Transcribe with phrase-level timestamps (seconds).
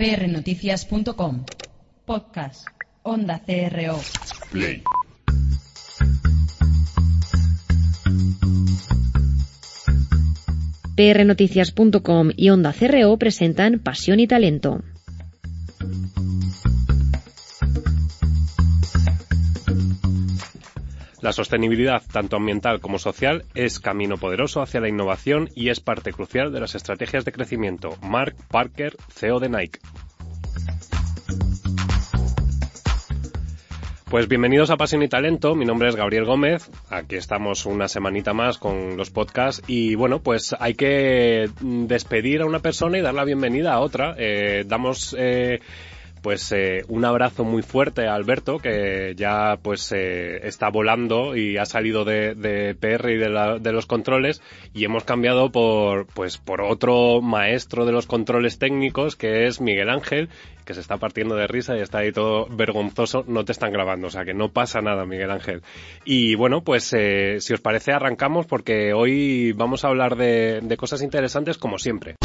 [0.00, 1.44] prnoticias.com.
[2.06, 2.66] Podcast.
[3.02, 4.00] Onda CRO.
[4.50, 4.82] Play.
[10.96, 14.82] prnoticias.com y Onda CRO presentan Pasión y Talento.
[21.22, 26.12] La sostenibilidad, tanto ambiental como social, es camino poderoso hacia la innovación y es parte
[26.12, 27.90] crucial de las estrategias de crecimiento.
[28.00, 29.80] Mark Parker, CEO de Nike.
[34.10, 38.32] Pues bienvenidos a Pasión y Talento, mi nombre es Gabriel Gómez, aquí estamos una semanita
[38.32, 43.14] más con los podcasts y bueno, pues hay que despedir a una persona y dar
[43.14, 44.16] la bienvenida a otra.
[44.18, 45.60] Eh, damos eh,
[46.22, 51.56] pues eh, un abrazo muy fuerte a Alberto, que ya pues eh, está volando y
[51.56, 54.42] ha salido de, de PR y de, los controles
[54.74, 59.90] y hemos cambiado por pues por otro maestro de los controles técnicos que es Miguel
[59.90, 60.28] Ángel,
[60.64, 64.08] que se está partiendo de risa y está ahí todo vergonzoso, no te están grabando,
[64.08, 65.62] o sea que no pasa nada Miguel Ángel.
[66.04, 70.76] Y bueno, pues eh, si os parece arrancamos porque hoy vamos a hablar de, de
[70.76, 72.16] cosas interesantes como siempre.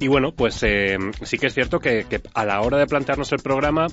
[0.00, 3.30] Y bueno, pues eh, sí que es cierto que, que, a la hora de plantearnos
[3.32, 3.86] el programa,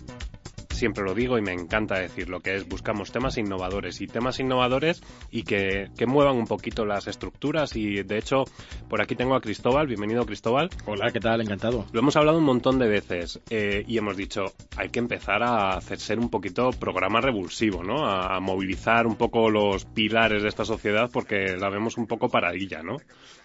[0.78, 5.02] siempre lo digo y me encanta decirlo, que es buscamos temas innovadores y temas innovadores
[5.32, 8.44] y que, que, muevan un poquito las estructuras y de hecho
[8.88, 10.70] por aquí tengo a Cristóbal, bienvenido Cristóbal.
[10.86, 11.42] Hola, ¿qué tal?
[11.42, 11.86] Encantado.
[11.92, 14.46] Lo hemos hablado un montón de veces eh, y hemos dicho,
[14.78, 18.06] hay que empezar a hacer ser un poquito programa revulsivo, ¿no?
[18.06, 22.30] A, a, movilizar un poco los pilares de esta sociedad porque la vemos un poco
[22.30, 22.98] paradilla, ¿no?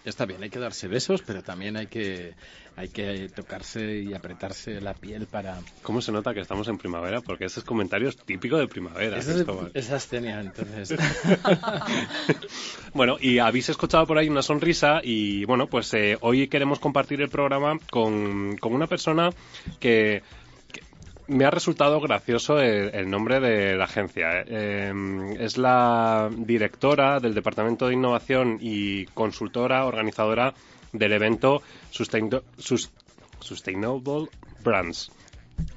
[0.05, 2.35] Está bien, hay que darse besos, pero también hay que
[2.75, 5.59] hay que tocarse y apretarse la piel para...
[5.83, 7.21] ¿Cómo se nota que estamos en primavera?
[7.25, 9.17] Porque ese es comentario típico de primavera.
[9.17, 10.93] Esa es, es astenia, entonces.
[12.93, 17.21] bueno, y habéis escuchado por ahí una sonrisa y bueno, pues eh, hoy queremos compartir
[17.21, 19.29] el programa con, con una persona
[19.79, 20.21] que
[21.27, 24.43] me ha resultado gracioso el, el nombre de la agencia.
[24.45, 24.93] Eh,
[25.39, 30.53] es la directora del Departamento de Innovación y consultora organizadora
[30.91, 32.91] del evento Sustain Sus
[33.39, 34.27] Sustainable
[34.63, 35.11] Brands.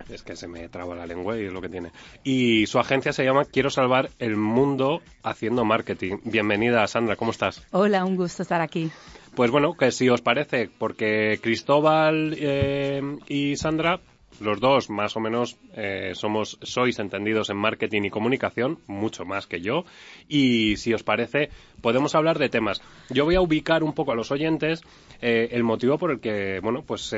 [0.08, 1.90] Es que se me traba la lengua y es lo que tiene.
[2.22, 6.18] Y su agencia se llama Quiero salvar el mundo haciendo marketing.
[6.24, 7.66] Bienvenida, Sandra, ¿cómo estás?
[7.72, 8.90] Hola, un gusto estar aquí.
[9.34, 14.00] Pues bueno, que si os parece, porque Cristóbal eh, y Sandra
[14.40, 19.46] los dos más o menos eh, somos sois entendidos en marketing y comunicación mucho más
[19.46, 19.84] que yo
[20.28, 21.50] y si os parece
[21.80, 24.82] podemos hablar de temas yo voy a ubicar un poco a los oyentes
[25.22, 27.14] eh, el motivo por el que bueno pues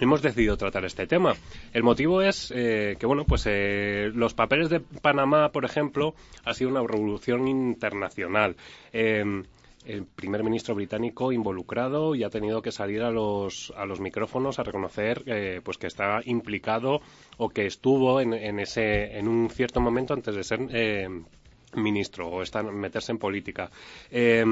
[0.00, 1.34] hemos decidido tratar este tema.
[1.72, 6.54] El motivo es eh, que, bueno, pues eh, los papeles de Panamá, por ejemplo, ha
[6.54, 8.56] sido una revolución internacional.
[8.92, 9.24] Eh,
[9.84, 14.58] el primer ministro británico involucrado y ha tenido que salir a los, a los micrófonos
[14.58, 17.00] a reconocer eh, pues que está implicado
[17.38, 21.08] o que estuvo en, en, ese, en un cierto momento antes de ser eh,
[21.74, 23.70] ministro o está, meterse en política.
[24.10, 24.44] Eh,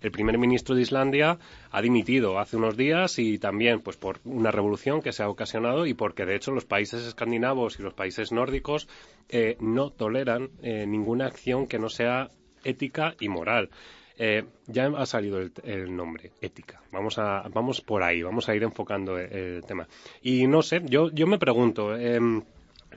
[0.00, 1.38] el primer ministro de Islandia
[1.70, 5.86] ha dimitido hace unos días y también pues por una revolución que se ha ocasionado
[5.86, 8.88] y porque de hecho los países escandinavos y los países nórdicos
[9.28, 12.30] eh, no toleran eh, ninguna acción que no sea
[12.64, 13.70] ética y moral.
[14.18, 16.80] Eh, ya ha salido el, nombre, ética.
[16.90, 19.86] Vamos a, vamos por ahí, vamos a ir enfocando el, el tema.
[20.22, 22.18] Y no sé, yo, yo me pregunto, eh,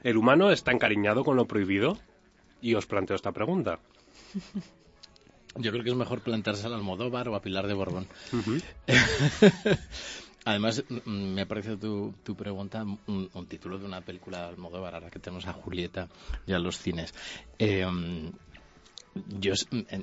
[0.03, 1.97] ¿el humano está encariñado con lo prohibido?
[2.62, 3.80] Y os planteo esta pregunta.
[5.56, 8.08] Yo creo que es mejor planteársela al Almodóvar o a Pilar de Borbón.
[8.31, 9.80] Uh -huh.
[10.46, 14.94] Además, me ha parecido tu, tu pregunta un, un, título de una película de Almodóvar,
[14.94, 16.08] ahora que tenemos a Julieta
[16.47, 17.14] ya en los cines.
[17.58, 17.86] Eh,
[19.40, 19.53] yo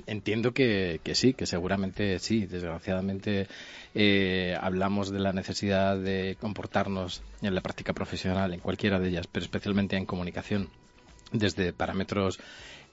[0.05, 2.45] entiendo que, que, sí, que seguramente sí.
[2.45, 3.47] Desgraciadamente
[3.95, 9.27] eh, hablamos de la necesidad de comportarnos en la práctica profesional, en cualquiera de ellas,
[9.27, 10.69] pero especialmente en comunicación,
[11.31, 12.39] desde parámetros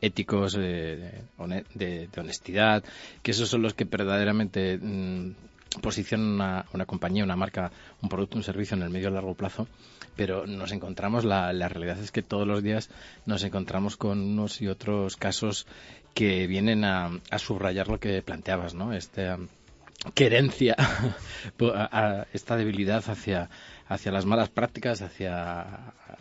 [0.01, 1.23] éticos eh,
[1.75, 2.85] de, de, honestidad,
[3.23, 5.33] que esos son los que verdaderamente mmm,
[5.81, 7.71] posicionan una, una, compañía, una marca,
[8.03, 9.67] un producto, un servicio en el medio y largo plazo,
[10.17, 12.91] pero nos encontramos, la, la realidad es que todos los días
[13.27, 15.67] nos encontramos con unos y otros casos
[16.13, 18.93] que vienen a, a subrayar lo que planteabas, ¿no?
[18.93, 19.39] Esta
[20.13, 20.77] querencia,
[21.75, 23.49] a, esta debilidad hacia,
[23.95, 25.63] hacia las malas prácticas, hacia,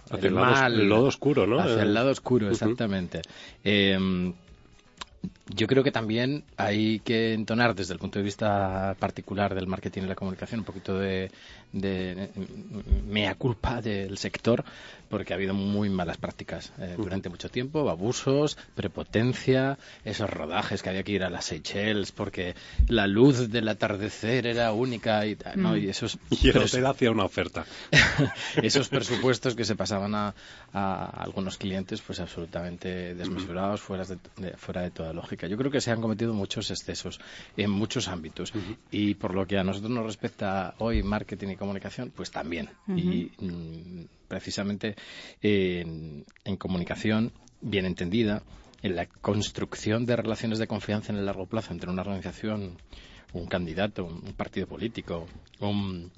[0.10, 1.60] hacia el, mal, el, lado oscuro, ¿no?
[1.60, 3.20] Hacia el lado oscuro, exactamente.
[3.20, 3.25] Uh -huh.
[3.64, 4.34] eh,
[5.48, 10.04] yo creo que también hay que entonar desde el punto de vista particular del marketing
[10.04, 11.31] y la comunicación un poquito de,
[11.74, 12.30] de
[13.06, 14.63] mea culpa del sector
[15.10, 20.90] porque ha habido muy malas prácticas eh, durante mucho tiempo, abusos, prepotencia, esos rodajes que
[20.90, 22.56] había que ir a las Seychelles porque
[22.88, 25.74] la luz del atardecer era única y, ¿no?
[25.74, 25.78] Mm.
[25.78, 27.66] y esos y el hotel hacía una oferta.
[28.63, 30.34] esos presupuestos que se pasaban a,
[30.74, 35.32] a, algunos clientes pues absolutamente desmesurados, fuera de, de, fuera de toda lógica.
[35.35, 37.19] Yo creo que se han cometido muchos excesos
[37.57, 38.53] en muchos ámbitos.
[38.91, 42.69] Y por lo que a nosotros nos respecta hoy marketing y comunicación, pues también.
[42.88, 44.95] Y mm, precisamente
[45.41, 47.31] en, en comunicación
[47.62, 48.44] bien entendida,
[48.81, 52.77] en la construcción de relaciones de confianza en el largo plazo entre una organización,
[53.31, 55.25] un candidato, un partido político,
[55.59, 56.12] un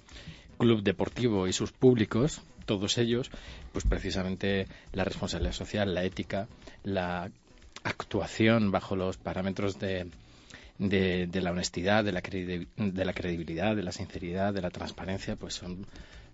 [0.57, 3.29] club deportivo y sus públicos, todos ellos,
[3.71, 6.47] pues precisamente la responsabilidad social, la ética,
[6.83, 7.31] la
[7.83, 10.07] actuación bajo los parámetros de,
[10.77, 15.35] de, de la honestidad, de la, de la credibilidad, de la sinceridad, de la transparencia,
[15.35, 15.85] pues son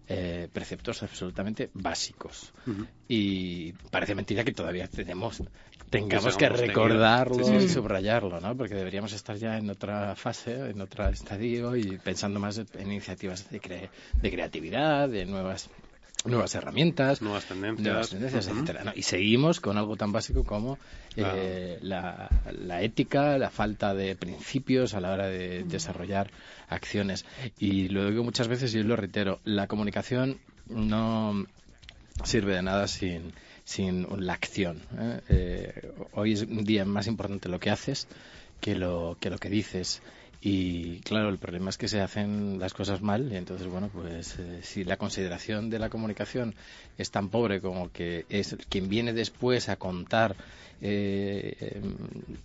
[0.08, 2.54] eh, preceptos absolutamente básicos.
[2.68, 2.88] Uh -huh.
[3.08, 5.42] Y parece mentira que todavía tenemos
[5.90, 7.66] tengamos que, recordarlo sí, sí, sí.
[7.66, 8.56] y subrayarlo, ¿no?
[8.56, 13.50] Porque deberíamos estar ya en otra fase, en otro estadio y pensando más en iniciativas
[13.50, 13.90] de, cre
[14.22, 15.70] de creatividad, de nuevas
[16.26, 18.54] nuevas herramientas, nuevas tendencias, nuevas tendencias uh -huh.
[18.54, 18.84] etcétera.
[18.84, 18.92] ¿no?
[18.96, 20.78] Y seguimos con algo tan básico como
[21.16, 21.38] claro.
[21.38, 26.30] eh, la, la, ética, la falta de principios a la hora de desarrollar
[26.70, 27.26] acciones.
[27.58, 31.46] Y lo digo muchas veces y lo reitero, la comunicación no
[32.24, 33.34] sirve de nada sin,
[33.64, 34.82] sin la acción.
[34.98, 35.22] ¿eh?
[35.30, 38.08] Eh, hoy es un día más importante lo que haces
[38.62, 40.02] que lo que, lo que dices.
[40.44, 44.40] Y claro, el problema es que se hacen las cosas mal y entonces, bueno, pues
[44.40, 46.56] eh, si la consideración de la comunicación
[46.98, 50.36] es tan pobre como que es quien viene después a contar
[50.82, 51.80] eh,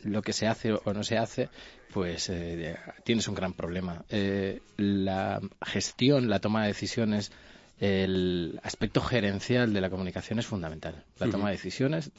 [0.04, 1.48] lo que se hace o no se hace,
[1.92, 4.04] pues eh, tienes un gran problema.
[4.10, 7.32] Eh, la gestión, la toma de decisiones,
[7.80, 11.02] el aspecto gerencial de la comunicación es fundamental.
[11.18, 12.10] La toma de decisiones,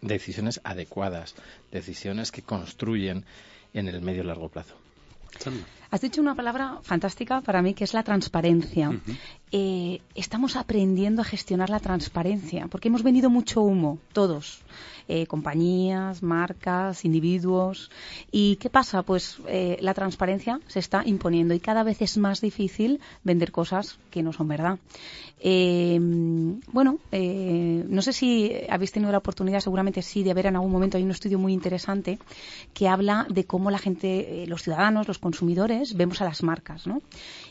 [0.00, 1.36] decisiones adecuadas,
[1.70, 3.24] decisiones que construyen
[3.72, 4.83] en el medio y largo plazo.
[5.90, 8.90] Has dicho una palabra fantástica para mí que es la transparencia.
[8.90, 9.16] Uh -huh.
[9.52, 14.62] Eh, estamos aprendiendo a gestionar la transparencia porque hemos venido mucho humo, todos.
[15.06, 17.90] Eh, compañías, marcas, individuos.
[18.32, 19.02] ¿Y qué pasa?
[19.02, 23.98] Pues eh, la transparencia se está imponiendo y cada vez es más difícil vender cosas
[24.10, 24.78] que no son verdad.
[26.72, 30.96] Bueno, no sé si habéis tenido la oportunidad, seguramente sí, de ver en algún momento,
[30.96, 32.18] hay un estudio muy interesante
[32.72, 37.02] que habla de cómo la gente, los ciudadanos, los consumidores, vemos a las marcas, ¿no?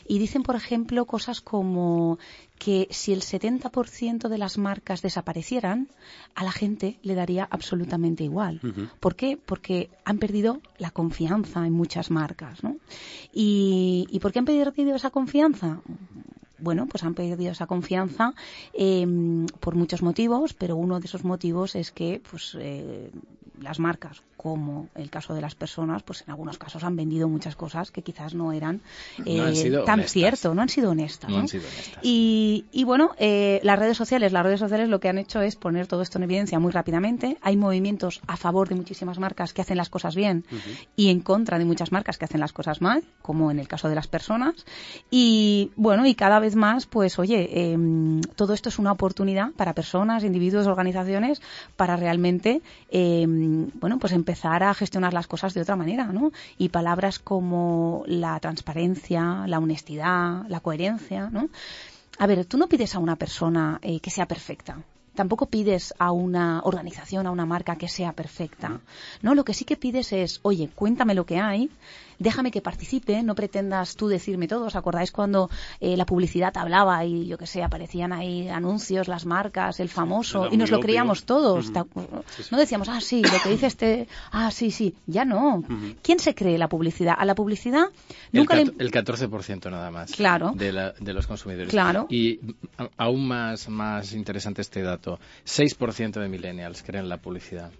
[0.06, 2.18] Y dicen, por ejemplo, cosas como
[2.58, 5.88] que si el 70% de las marcas desaparecieran,
[6.34, 8.60] a la gente le daría absolutamente igual.
[8.62, 8.90] Uh -huh.
[9.00, 9.36] ¿Por qué?
[9.36, 12.76] Porque han perdido la confianza en muchas marcas, ¿no?
[13.32, 15.80] ¿Y, ¿y por qué han perdido esa confianza?
[16.64, 18.34] bueno, pues han perdido esa confianza
[18.72, 19.06] eh,
[19.60, 23.10] por muchos motivos, pero uno de esos motivos es que pues eh,
[23.60, 27.56] las marcas, como el caso de las personas, pues en algunos casos han vendido muchas
[27.56, 28.82] cosas que quizás no eran
[29.24, 30.12] eh, no tan honestas.
[30.12, 31.30] cierto, no han sido honestas.
[31.30, 31.42] No ¿no?
[31.42, 31.98] han sido honestas.
[32.02, 35.56] Y, y bueno, eh, las redes sociales, las redes sociales lo que han hecho es
[35.56, 37.38] poner todo esto en evidencia muy rápidamente.
[37.40, 40.86] Hay movimientos a favor de muchísimas marcas que hacen las cosas bien uh -huh.
[40.96, 43.88] y en contra de muchas marcas que hacen las cosas mal, como en el caso
[43.88, 44.66] de las personas.
[45.10, 47.78] Y bueno, y cada vez más, pues oye, eh,
[48.36, 51.40] todo esto es una oportunidad para personas, individuos, organizaciones,
[51.76, 52.60] para realmente,
[52.90, 56.32] eh, bueno, pues empezar a gestionar las cosas de otra manera, ¿no?
[56.58, 61.48] Y palabras como la transparencia, la honestidad, la coherencia, ¿no?
[62.18, 64.78] A ver, tú no pides a una persona eh, que sea perfecta.
[65.14, 68.80] Tampoco pides a una organización, a una marca que sea perfecta.
[69.22, 71.70] No, lo que sí que pides es, oye, cuéntame lo que hay,
[72.18, 74.66] déjame que participe, no pretendas tú decirme todo.
[74.66, 79.26] ¿Os acordáis cuando eh, la publicidad hablaba y yo que sé, aparecían ahí anuncios, las
[79.26, 81.68] marcas, el famoso, y nos lo creíamos todos?
[81.68, 82.24] Uh -huh.
[82.50, 85.56] No decíamos, ah, sí, lo que dice este, ah, sí, sí, ya no.
[85.56, 85.96] Uh -huh.
[86.02, 87.14] ¿Quién se cree la publicidad?
[87.18, 87.86] A la publicidad
[88.32, 88.84] nunca el, le...
[88.84, 90.52] el 14% nada más claro.
[90.54, 91.70] de, la, de los consumidores.
[91.70, 92.06] Claro.
[92.10, 92.40] Y
[92.96, 97.70] aún más, más interesante este dato, 6% de millennials creen la publicidad.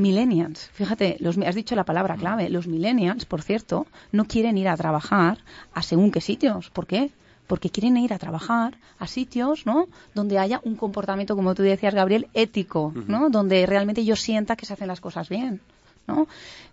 [0.00, 2.48] Millennials, fíjate, los, has dicho la palabra clave.
[2.48, 5.38] Los millennials, por cierto, no quieren ir a trabajar
[5.74, 6.70] a según qué sitios.
[6.70, 7.10] ¿Por qué?
[7.46, 9.88] Porque quieren ir a trabajar a sitios, ¿no?
[10.14, 13.18] Donde haya un comportamiento, como tú decías, Gabriel, ético, ¿no?
[13.18, 13.30] Uh -huh.
[13.30, 15.60] Donde realmente yo sienta que se hacen las cosas bien,
[16.06, 16.26] ¿no?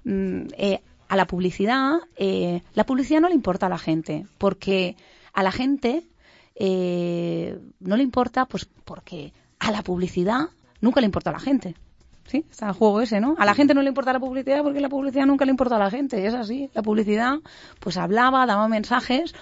[0.05, 0.79] Mm, eh,
[1.09, 4.95] a la publicidad, eh, la publicidad no le importa a la gente, porque
[5.33, 6.03] a la gente
[6.55, 10.49] eh, no le importa, pues porque a la publicidad
[10.81, 11.75] nunca le importa a la gente.
[12.27, 13.35] Sí, está el juego ese, ¿no?
[13.37, 15.79] A la gente no le importa la publicidad porque la publicidad nunca le importa a
[15.79, 16.69] la gente, es así.
[16.73, 17.39] La publicidad,
[17.79, 19.33] pues hablaba, daba mensajes.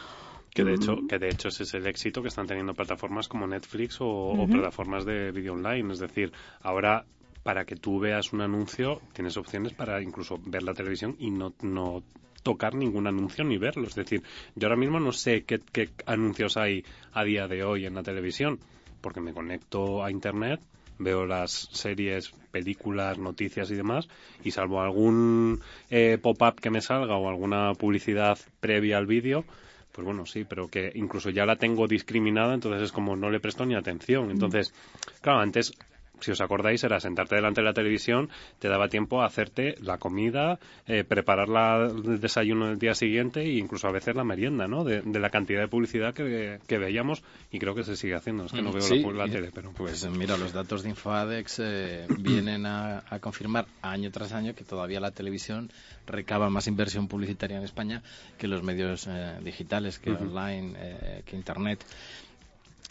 [0.53, 3.45] Que de hecho, que de hecho ese es el éxito que están teniendo plataformas como
[3.45, 5.91] Netflix o, o plataformas de vídeo online.
[5.91, 7.05] Es decir, ahora
[7.43, 11.53] para que tú veas un anuncio tienes opciones para incluso ver la televisión y no,
[11.61, 12.01] no
[12.41, 13.87] tocar ningún anuncio ni verlo.
[13.87, 14.23] Es decir,
[14.55, 18.03] yo ahora mismo no sé qué, qué anuncios hay a día de hoy en la
[18.03, 18.59] televisión
[19.01, 20.59] porque me conecto a Internet
[20.99, 24.07] veo las series, películas, noticias y demás,
[24.43, 29.45] y salvo algún eh, pop-up que me salga o alguna publicidad previa al vídeo,
[29.91, 33.39] pues bueno, sí, pero que incluso ya la tengo discriminada, entonces es como no le
[33.39, 34.29] presto ni atención.
[34.29, 34.73] Entonces,
[35.21, 35.73] claro, antes
[36.21, 38.29] si os acordáis, era sentarte delante de la televisión,
[38.59, 43.41] te daba tiempo a hacerte la comida, eh, preparar la, el desayuno del día siguiente
[43.41, 44.83] e incluso a veces la merienda, ¿no?
[44.83, 48.45] De, la cantidad de publicidad que, veíamos y creo que se sigue haciendo.
[48.45, 49.71] Es que no mm, veo la, tele, pero...
[49.71, 54.99] Pues mira, los datos de Infoadex eh, vienen a, confirmar año tras año que todavía
[54.99, 55.71] la televisión
[56.05, 58.03] recaba más inversión publicitaria en España
[58.37, 61.83] que los medios eh, digitales, que online, que Internet.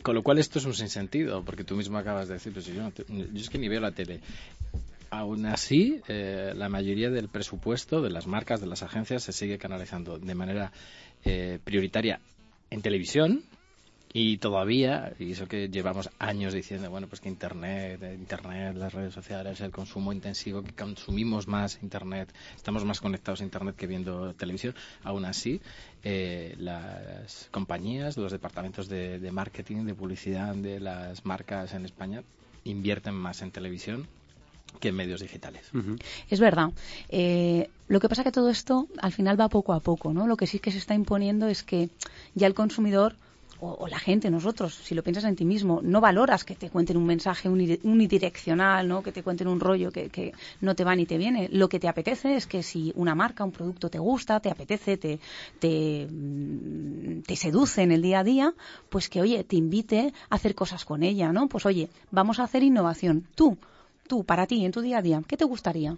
[0.02, 2.90] Con lo cual esto es un sinsentido, porque tú mismo acabas de decir, pues yo,
[3.08, 4.20] yo es que ni veo la tele.
[5.10, 9.58] Aún así, eh, la mayoría del presupuesto de las marcas, de las agencias, se sigue
[9.58, 10.72] canalizando de manera
[11.24, 12.20] eh, prioritaria
[12.70, 13.44] en televisión,
[14.16, 18.94] y todavía, y eso que llevamos años diciendo, bueno, pues que Internet, eh, Internet, las
[18.94, 23.88] redes sociales, el consumo intensivo, que consumimos más Internet, estamos más conectados a Internet que
[23.88, 25.60] viendo televisión, aún así,
[26.04, 32.22] eh, las compañías, los departamentos de, marketing, de publicidad de las marcas en España
[32.62, 34.06] invierten más en televisión
[34.78, 35.72] que en medios digitales.
[36.30, 36.70] Es verdad.
[37.08, 40.28] Eh, lo que pasa que todo esto al final va poco a poco, ¿no?
[40.28, 41.90] Lo que sí que se está imponiendo es que
[42.36, 43.16] ya el consumidor
[43.60, 46.96] o, la gente, nosotros, si lo piensas en ti mismo, no valoras que te cuenten
[46.96, 49.02] un mensaje unidireccional, ¿no?
[49.02, 51.48] que te cuenten un rollo que, no te va ni te viene.
[51.50, 54.96] Lo que te apetece es que si una marca, un producto te gusta, te apetece,
[54.96, 55.20] te,
[55.58, 58.54] te, mm, te seduce en el día a día,
[58.88, 61.48] pues que, oye, te invite a hacer cosas con ella, ¿no?
[61.48, 63.26] Pues, oye, vamos a hacer innovación.
[63.34, 63.56] Tú,
[64.06, 65.96] tú, para ti, en tu día a día, ¿qué te gustaría?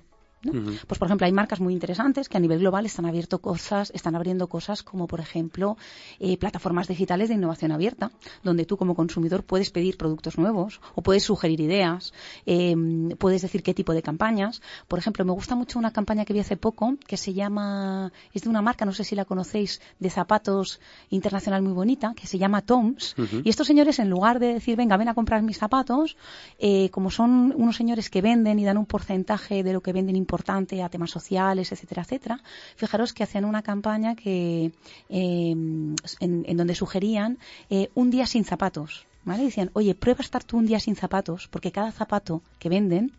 [0.53, 4.15] Pues por ejemplo hay marcas muy interesantes que a nivel global están abierto cosas, están
[4.15, 5.77] abriendo cosas como por ejemplo
[6.19, 8.11] eh, plataformas digitales de innovación abierta,
[8.43, 12.13] donde tú como consumidor puedes pedir productos nuevos o puedes sugerir ideas,
[12.45, 14.63] em, puedes decir qué tipo de campañas.
[14.89, 18.43] Por ejemplo, me gusta mucho una campaña que vi hace poco que se llama, es
[18.43, 22.39] de una marca, no sé si la conocéis, de zapatos internacional muy bonita, que se
[22.39, 23.15] llama Toms.
[23.45, 26.17] Y estos señores en lugar de decir, venga, ven a comprar mis zapatos,
[26.59, 30.17] eh, como son unos señores que venden y dan un porcentaje de lo que venden
[30.37, 32.37] importante a temas sociales, etcétera, etcétera,
[32.77, 34.71] fijaros que hacían una campaña que
[35.09, 37.39] em, en, donde sugerían
[37.71, 39.07] eh, un día sin zapatos.
[39.25, 39.43] ¿Vale?
[39.43, 43.11] Decían, oye, prueba estar tú un día sin zapatos, porque cada zapato que venden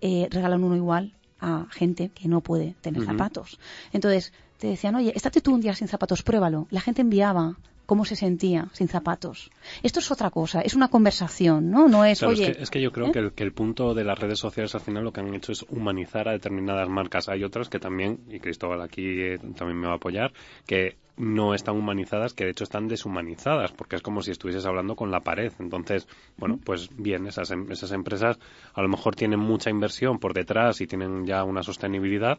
[0.00, 3.58] eh, regalan uno igual a gente que no puede tener zapatos.
[3.92, 6.68] Entonces, te decían, oye, estate tú un día sin zapatos, pruébalo.
[6.70, 7.56] La gente enviaba
[7.90, 9.50] cómo se sentía sin zapatos.
[9.82, 11.88] Esto es otra cosa, es una conversación, ¿no?
[11.88, 12.56] No es, oye...
[12.56, 13.32] Es que, yo creo ¿eh?
[13.34, 16.28] que, el, punto de las redes sociales al final lo que han hecho es humanizar
[16.28, 17.28] a determinadas marcas.
[17.28, 20.32] Hay otras que también, y Cristóbal aquí eh, también me va a apoyar,
[20.68, 24.96] que no están humanizadas, que de hecho están deshumanizadas, porque es como si estuvieses hablando
[24.96, 25.52] con la pared.
[25.58, 26.08] Entonces,
[26.38, 28.38] bueno, pues bien, esas, em, esas empresas
[28.74, 32.38] a lo mejor tienen mucha inversión por detrás y tienen ya una sostenibilidad,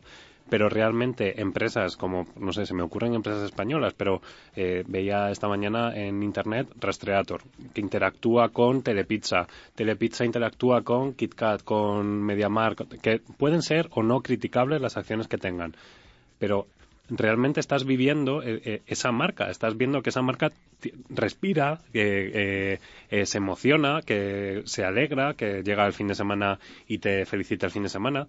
[0.50, 4.22] pero realmente empresas como, no sé, se me ocurren empresas españolas, pero
[4.56, 11.64] eh, veía esta mañana en internet Rastreator, que interactúa con Telepizza, Telepizza interactúa con KitKat,
[11.64, 15.76] con MediaMark, que pueden ser o no criticables las acciones que tengan,
[16.40, 16.66] pero
[17.12, 20.52] realmente estás viviendo eh, eh, esa marca, estás viendo que esa marca
[21.10, 22.80] respira, que
[23.24, 27.72] se emociona, que se alegra, que llega el fin de semana y te felicita el
[27.72, 28.28] fin de semana.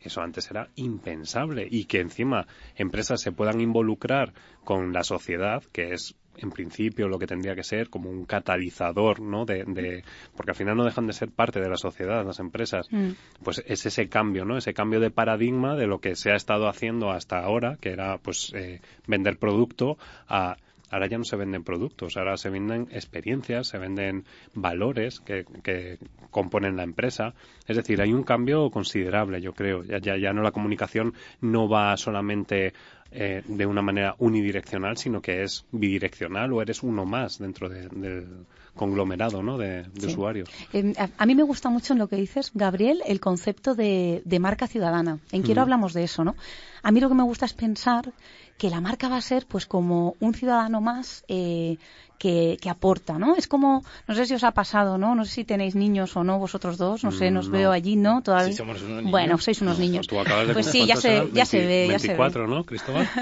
[0.00, 4.32] Eso antes era impensable y que encima empresas se puedan involucrar
[4.64, 9.20] con la sociedad, que es en principio lo que tendría que ser como un catalizador,
[9.20, 9.44] ¿no?
[9.44, 10.02] De,
[10.36, 12.88] porque al final no dejan de ser parte de la sociedad, las empresas.
[12.90, 13.10] Mm.
[13.42, 14.56] Pues es ese cambio, ¿no?
[14.56, 18.18] Ese cambio de paradigma de lo que se ha estado haciendo hasta ahora, que era
[18.18, 19.98] pues eh, vender producto
[20.28, 20.56] a
[20.92, 24.24] ahora ya no se venden productos, ahora se venden experiencias, se venden
[24.54, 25.98] valores que, que
[26.30, 27.34] componen la empresa.
[27.66, 29.82] Es decir, hay un cambio considerable, yo creo.
[29.84, 32.74] Ya, ya, ya no la comunicación no va solamente
[33.14, 38.46] eh, de una manera unidireccional, sino que es bidireccional o eres uno más dentro del
[38.74, 39.58] conglomerado ¿no?
[39.58, 40.48] de, usuarios.
[40.72, 44.66] Em, a, mí me gusta mucho en lo que dices, Gabriel, el concepto de, marca
[44.66, 45.18] ciudadana.
[45.30, 46.34] En Quiero hablamos de eso, ¿no?
[46.82, 48.12] A mí lo que me gusta es pensar
[48.56, 51.78] que la marca va a ser pues como un ciudadano más eh,
[52.22, 53.34] que, que, aporta, ¿no?
[53.34, 55.16] Es como, no sé si os ha pasado, ¿no?
[55.16, 57.96] No sé si tenéis niños o no vosotros dos, no sé, nos Mm, veo allí,
[57.96, 58.22] ¿no?
[58.22, 58.52] Todavía.
[58.52, 59.10] Sí, somos unos niños.
[59.10, 60.06] Bueno, sois unos niños.
[60.06, 62.14] Tú acabas de Pues sí, ¿cuántos ya se, ya se 20, ve, ya se ve.
[62.14, 63.08] 24, ¿no, Cristóbal?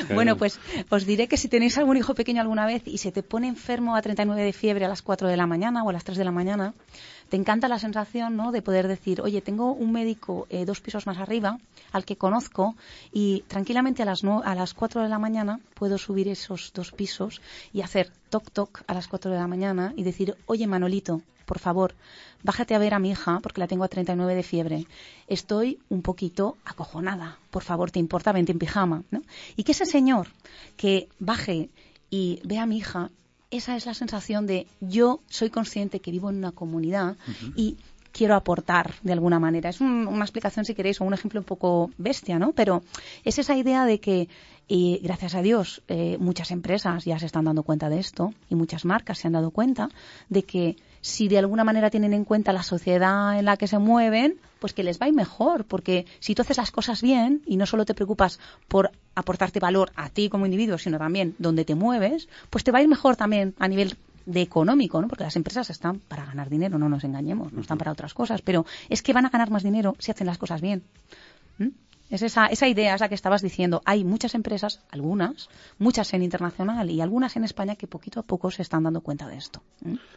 [0.00, 2.96] Es que- Bueno, pues os diré que si tenéis algún hijo pequeño alguna vez y
[2.98, 5.90] se te pone enfermo a 39 de fiebre a las 4 de la mañana o
[5.90, 6.72] a las 3 de la mañana,
[7.30, 8.52] te encanta la sensación ¿no?
[8.52, 11.58] de poder decir, oye, tengo un médico eh, dos pisos más arriba
[11.92, 12.74] al que conozco
[13.12, 16.92] y tranquilamente a las, no- a las 4 de la mañana puedo subir esos dos
[16.92, 17.40] pisos
[17.72, 21.58] y hacer toc toc a las 4 de la mañana y decir, oye, Manolito, por
[21.58, 21.94] favor,
[22.44, 24.86] bájate a ver a mi hija porque la tengo a 39 de fiebre.
[25.26, 27.38] Estoy un poquito acojonada.
[27.50, 28.30] Por favor, ¿te importa?
[28.32, 29.02] Vente en pijama.
[29.10, 29.22] ¿no?
[29.56, 30.28] Y que ese señor
[30.76, 31.70] que baje
[32.08, 33.10] y vea a mi hija,
[33.50, 37.16] esa es la sensación de yo soy consciente que vivo en una comunidad
[37.56, 37.76] y
[38.12, 39.70] quiero aportar de alguna manera.
[39.70, 42.52] Es un- una explicación, si queréis, o un ejemplo un poco bestia, ¿no?
[42.52, 42.82] Pero
[43.24, 44.28] es esa idea de que,
[44.66, 48.54] y gracias a Dios, eh, muchas empresas ya se están dando cuenta de esto y
[48.56, 49.88] muchas marcas se han dado cuenta
[50.28, 53.78] de que si de alguna manera tienen en cuenta la sociedad en la que se
[53.78, 57.42] mueven, pues que les va a ir mejor, porque si tú haces las cosas bien
[57.46, 58.38] y no solo te preocupas
[58.68, 62.78] por aportarte valor a ti como individuo, sino también donde te mueves, pues te va
[62.78, 65.08] a ir mejor también a nivel de económico, ¿no?
[65.08, 68.42] Porque las empresas están para ganar dinero, no nos engañemos, no están para otras cosas,
[68.42, 70.82] pero es que van a ganar más dinero si hacen las cosas bien.
[71.58, 71.68] ¿Mm?
[72.10, 73.82] Es esa, esa idea, es la que estabas diciendo.
[73.84, 75.48] Hay muchas empresas, algunas,
[75.78, 79.28] muchas en internacional y algunas en España que poquito a poco se están dando cuenta
[79.28, 79.62] de esto.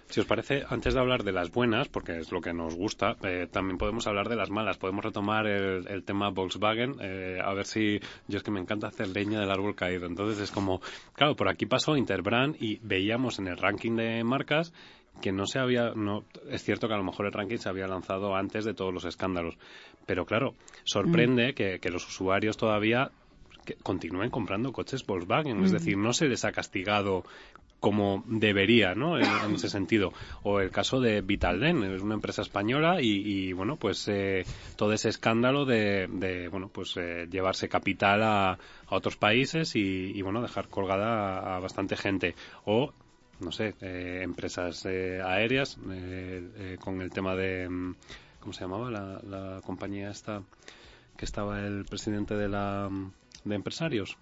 [0.09, 3.15] Si os parece, antes de hablar de las buenas, porque es lo que nos gusta,
[3.23, 4.77] eh, también podemos hablar de las malas.
[4.77, 7.99] Podemos retomar el, el tema Volkswagen, eh, a ver si...
[8.27, 10.07] Yo es que me encanta hacer leña del árbol caído.
[10.07, 10.81] Entonces es como...
[11.13, 14.73] Claro, por aquí pasó Interbrand y veíamos en el ranking de marcas
[15.21, 15.91] que no se había...
[15.95, 18.93] no Es cierto que a lo mejor el ranking se había lanzado antes de todos
[18.93, 19.57] los escándalos.
[20.05, 23.11] Pero claro, sorprende que, que los usuarios todavía
[23.65, 25.63] que continúen comprando coches Volkswagen.
[25.63, 27.23] Es decir, no se les ha castigado
[27.79, 29.17] como debería, ¿no?
[29.17, 30.13] En, en ese sentido.
[30.43, 34.45] O el caso de Vitalden, es una empresa española y, y, bueno, pues eh,
[34.77, 40.13] todo ese escándalo de, de bueno, pues eh, llevarse capital a, a otros países y,
[40.15, 42.35] y, bueno, dejar colgada a, a bastante gente.
[42.63, 42.93] O
[43.43, 47.95] no sé, eh, empresas eh, aéreas eh, eh, con el tema de mm,
[48.39, 50.41] ¿cómo se llamaba la, la compañía esta
[51.17, 52.89] que estaba el presidente de la
[53.43, 54.17] de empresarios?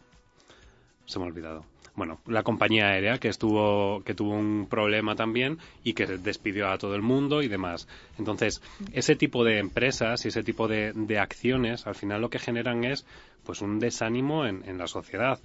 [1.06, 5.58] Se me ha olvidado bueno, la compañía aérea que estuvo que tuvo un problema también
[5.84, 7.88] y que despidió a todo el mundo y demás.
[8.18, 8.62] Entonces,
[8.94, 12.84] ese tipo de empresas y ese tipo de, de acciones al final lo que generan
[12.86, 13.06] es
[13.44, 15.40] pues un desánimo en, en la sociedad.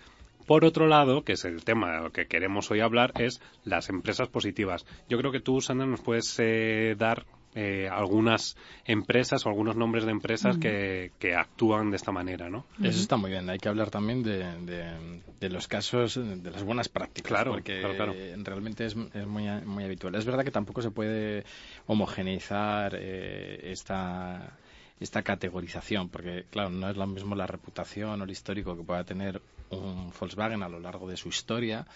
[0.47, 3.89] Por otro lado, que es el tema de lo que queremos hoy hablar, es las
[3.89, 4.87] empresas positivas.
[5.09, 7.27] Yo creo que tú, Sandra, nos puedes eh, dar
[7.59, 8.55] eh, algunas
[8.85, 12.67] empresas o algunos nombres de empresas que, que, actúan de esta manera, ¿no?
[12.83, 13.49] Eso está muy bien.
[13.49, 17.81] Hay que hablar también de, de, de los casos, de las buenas prácticas, claro, porque
[17.81, 18.15] claro, claro.
[18.45, 20.15] realmente es, es muy, muy, habitual.
[20.17, 21.45] Es verdad que tampoco se puede
[21.87, 24.59] homogeneizar eh, esta
[25.01, 29.05] esta categorización, porque claro, no es lo mismo la reputación o el histórico que pueda
[29.05, 31.87] tener un Volkswagen a lo largo de su historia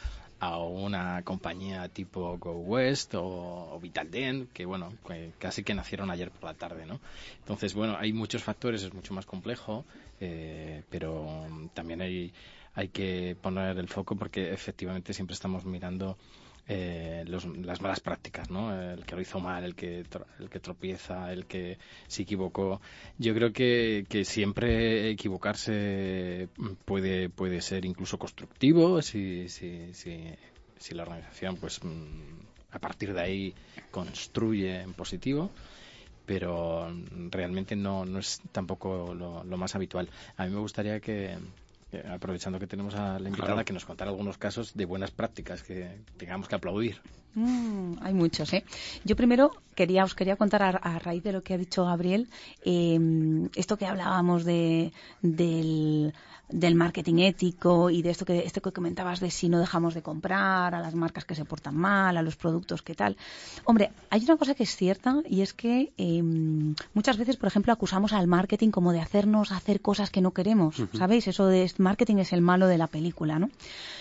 [0.41, 6.31] a una compañía tipo Go West o, Vitalden, que bueno, que casi que nacieron ayer
[6.31, 6.99] por la tarde, ¿no?
[7.41, 9.85] Entonces, bueno, hay muchos factores, es mucho más complejo,
[10.19, 12.33] eh, pero también hay,
[12.75, 16.17] hay que poner el foco porque efectivamente siempre estamos mirando
[16.73, 18.73] eh, los, las malas prácticas, ¿no?
[18.73, 20.05] El que lo hizo mal, el que,
[20.39, 22.81] el que tropieza, el que se equivocó.
[23.19, 26.49] Yo creo que, que siempre equivocarse
[26.85, 31.81] puede, puede ser incluso constructivo si, si, si, la organización, pues,
[32.71, 33.55] a partir de ahí
[33.91, 35.51] construye en positivo
[36.25, 36.89] pero
[37.31, 40.09] realmente no, no es tampoco lo, lo más habitual.
[40.37, 41.37] A mí me gustaría que,
[42.09, 43.64] aprovechando que tenemos a la invitada, claro.
[43.64, 47.00] que nos contara algunos casos de buenas prácticas que tengamos que aplaudir.
[47.35, 48.64] Mm, hay muchos, ¿eh?
[49.05, 52.29] Yo primero quería, os quería contar a, a raíz de lo que ha dicho Gabriel,
[52.64, 52.98] eh,
[53.55, 56.12] esto que hablábamos de, del,
[56.53, 60.03] del marketing ético y de esto que, esto que comentabas de si no dejamos de
[60.03, 63.17] comprar a las marcas que se portan mal, a los productos que tal.
[63.65, 66.23] Hombre, hay una cosa que es cierta y es que eh,
[66.95, 70.79] muchas veces, por ejemplo, acusamos al marketing como de hacernos hacer cosas que no queremos,
[70.79, 70.99] uh -huh.
[70.99, 71.29] ¿sabéis?
[71.29, 73.51] Eso de marketing es el malo de la película, ¿no?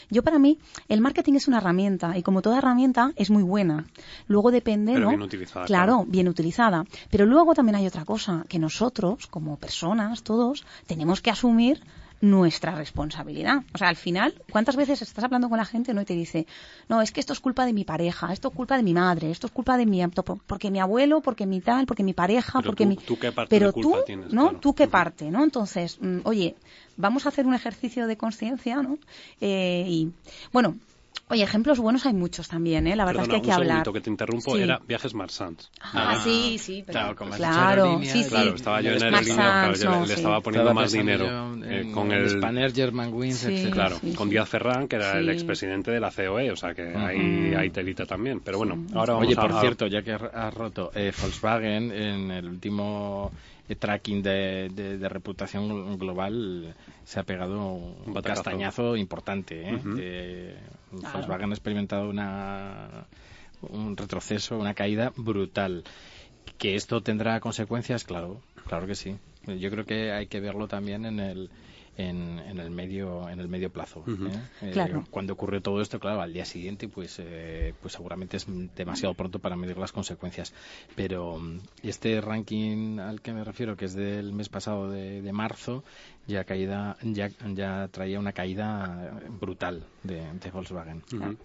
[0.10, 0.58] Yo para mí,
[0.88, 3.86] el marketing es una herramienta y como toda herramienta es muy buena.
[4.28, 5.10] Luego depende, Pero ¿no?
[5.10, 6.86] Bien utilizada, claro, claro, bien utilizada.
[7.12, 11.84] Pero luego también hay otra cosa, que nosotros, como personas, todos, tenemos que asumir
[12.22, 13.64] nuestra responsabilidad.
[13.74, 16.48] O sea, al final, ¿cuántas veces estás hablando con la gente no y te dice,
[16.88, 19.32] no, es que esto es culpa de mi pareja, esto es culpa de mi madre,
[19.32, 20.00] esto es culpa de mi
[20.48, 23.32] porque mi abuelo, porque mi tal, porque mi pareja, Pero porque tú, mi ¿tú qué
[23.32, 24.44] parte pero de culpa tú, tienes, ¿no?
[24.44, 24.60] claro.
[24.60, 25.44] Tú qué parte, ¿no?
[25.44, 26.56] Entonces, mm, oye,
[26.98, 28.98] vamos a hacer un ejercicio de conciencia, ¿no?
[29.42, 30.12] Eh, y
[30.52, 30.76] bueno,
[31.32, 32.96] Oye, ejemplos buenos hay muchos también, ¿eh?
[32.96, 33.94] La verdad Perdona, es que hay que un hablar.
[33.94, 34.62] que te interrumpo, Sí.
[34.64, 35.70] era Viajes Marsans.
[35.80, 38.30] Ah, sí, sí, pero claro, claro, sí, sí.
[38.30, 40.14] Claro, estaba yo en aerolínea, claro, Sans, yo le, no, le sí.
[40.14, 42.30] estaba poniendo Estaba más dinero yo eh, en con el el...
[42.32, 43.54] Spanair, Germanwings, Sí.
[43.56, 43.72] etc.
[43.74, 44.30] Claro, Sí, con.
[44.30, 48.08] Díaz Ferrán, que era el expresidente de la COE, o sea que ahí hay telita
[48.08, 48.40] también.
[48.40, 49.42] Pero bueno, ahora vamos Oye, a...
[49.42, 53.32] por cierto, ya que has roto, eh, Volkswagen en el último
[53.76, 59.70] tracking de, de- de reputación global se ha pegado un, castañazo importante.
[59.70, 59.82] ¿eh?
[59.98, 60.58] Eh,
[61.00, 61.14] Claro.
[61.20, 63.06] Volkswagen ha experimentado una,
[63.62, 65.84] un retroceso, una caída brutal.
[66.58, 69.16] Que esto tendrá consecuencias, claro, claro que sí.
[69.46, 71.50] Yo creo que hay que verlo también en el
[72.00, 74.04] en, en el medio en el medio plazo.
[74.08, 74.32] ¿eh?
[74.62, 75.04] Eh, Claro.
[75.12, 79.40] cuando ocurrió todo esto, claro, al día siguiente, pues, eh, pues seguramente es demasiado pronto
[79.40, 80.54] para medir las consecuencias.
[80.96, 85.34] Pero mm, este ranking al que me refiero, que es del mes pasado de, de
[85.34, 85.84] marzo,
[86.28, 91.02] ya caída, ya, ya traía una caída brutal de, de Volkswagen.
[91.12, 91.36] Ujú.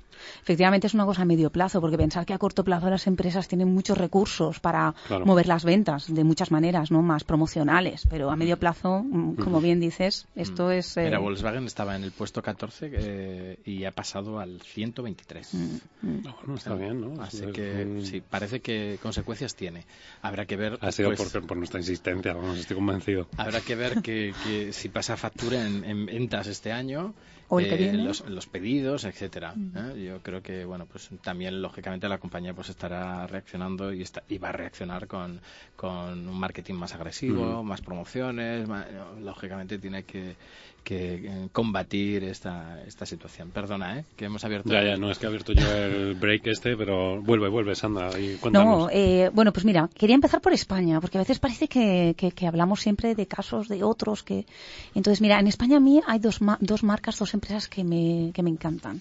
[0.43, 3.49] Efectivamente es una cosa a medio plazo, porque pensar que a corto plazo las empresas
[3.49, 5.25] tienen muchos recursos para Claro.
[5.27, 9.61] mover las ventas de muchas maneras, no más promocionales, pero a medio plazo, mm, como
[9.61, 13.91] bien dices, esto es eh, Mira, Volkswagen estaba en el puesto 14 eh, y ha
[13.91, 15.55] pasado al 123.
[15.55, 15.59] mm,
[16.03, 16.23] mm.
[16.27, 17.23] Ah, bueno, está bien, ¿no?
[17.23, 19.85] Así Es que un- sí, parece que consecuencias tiene.
[20.23, 20.79] Habrá que ver.
[20.81, 23.27] Ha sido pues, por, por nuestra insistencia, vamos, estoy convencido.
[23.37, 27.15] Habrá que ver que, que si pasa factura en, en ventas este año.
[27.49, 27.99] O el que eh, viene.
[28.03, 28.07] Mm.
[28.07, 29.55] Los, los pedidos, etcétera.
[29.77, 30.03] ¿eh?
[30.07, 34.39] Yo creo que, bueno, pues también, lógicamente, la compañía pues estará reaccionando y, está, y
[34.39, 35.41] va a reaccionar con,
[35.77, 38.67] con un marketing más agresivo, más promociones.
[38.67, 38.87] más-
[39.21, 40.37] lógicamente, tiene que,
[40.85, 43.51] que eh, combatir esta, esta situación.
[43.51, 44.05] Perdona, ¿eh?
[44.17, 44.71] Que hemos abierto.
[44.71, 48.11] Ya, ya, no es que he abierto yo el break este, pero vuelve, vuelve, Sandra,
[48.21, 48.79] y cuéntanos.
[48.85, 52.31] No, eh, bueno, pues mira, quería empezar por España, porque a veces parece que, que-
[52.33, 54.47] que hablamos siempre de casos de otros que...
[54.95, 58.31] Entonces, mira, en España a mí hay dos, ma- dos marcas, dos empresas que me,
[58.35, 59.01] que me encantan.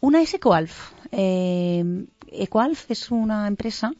[0.00, 0.92] Una es Ecoalf.
[1.12, 3.92] Eh, Ecoalf es una empresa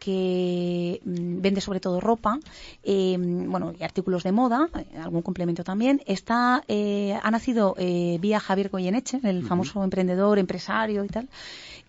[0.00, 2.40] que mm, vende sobre todo ropa,
[2.82, 6.02] eh, bueno, y artículos de moda, eh, algún complemento también.
[6.06, 11.28] Está, eh, ha nacido eh, vía Javier Goyeneche, el famoso emprendedor, empresario y tal.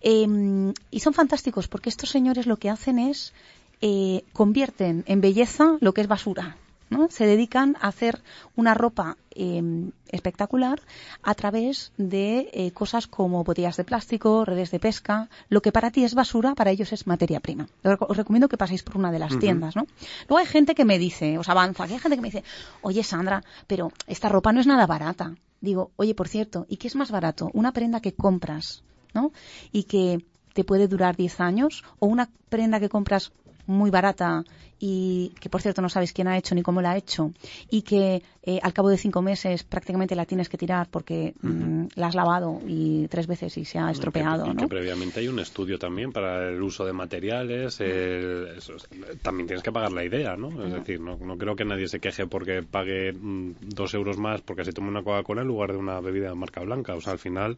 [0.02, 3.32] Eh, y son fantásticos porque estos señores lo que hacen es
[3.80, 6.56] eh, convierten en belleza lo que es basura.
[6.90, 7.08] ¿no?
[7.10, 8.20] Se dedican a hacer
[8.54, 10.80] una ropa eh, espectacular
[11.22, 15.28] a través de eh, cosas como botellas de plástico, redes de pesca.
[15.48, 17.68] Lo que para ti es basura, para ellos es materia prima.
[17.84, 19.76] Os reco- Os recomiendo que paséis por una de las tiendas.
[19.76, 19.86] ¿no?
[20.28, 22.44] Luego hay gente que me dice, os avanza, que hay gente que me dice,
[22.82, 25.34] oye Sandra, pero esta ropa no es nada barata.
[25.60, 27.48] Digo, oye, por cierto, ¿y qué es más barato?
[27.54, 28.82] Una prenda que compras,
[29.14, 29.32] ¿no?
[29.70, 33.32] Y que te puede durar 10 años o una prenda que compras
[33.66, 34.44] muy barata
[34.84, 37.30] y que por cierto no sabes quién ha hecho ni cómo la ha hecho
[37.70, 41.84] y que eh, al cabo de cinco meses prácticamente la tienes que tirar porque mm,
[41.94, 44.60] la has lavado y tres veces y se ha estropeado, Y que, y ¿no?
[44.62, 47.80] que previamente hay un estudio también para el uso de materiales.
[47.80, 48.88] el- eso es-
[49.22, 50.64] también tienes que pagar la idea, ¿no?
[50.66, 54.40] Es decir, no, no creo que nadie se queje porque pague mm, dos euros más
[54.40, 56.94] porque se tome una Coca-Cola en lugar de una bebida de marca blanca.
[56.96, 57.56] O sea, al final,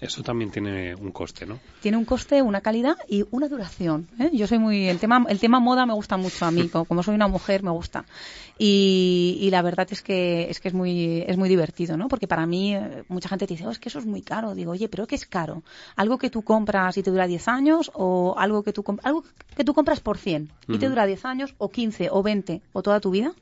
[0.00, 1.58] eso también tiene un coste, ¿no?
[1.80, 4.08] Tiene un coste, una calidad y una duración.
[4.18, 4.30] ¿eh?
[4.32, 7.02] Yo soy muy el tema el tema moda me gusta mucho a mí, co- como
[7.02, 8.04] soy una mujer me gusta
[8.58, 12.08] y, y la verdad es que es que es muy es muy divertido, ¿no?
[12.08, 14.54] Porque para mí eh, mucha gente te dice, oh, es que eso es muy caro.
[14.54, 15.62] Digo, oye, pero ¿qué es caro?
[15.96, 19.24] Algo que tú compras y te dura 10 años o algo que tú algo
[19.56, 22.82] que tú compras por 100 y te dura 10 años o 15 o 20 o
[22.82, 23.32] toda tu vida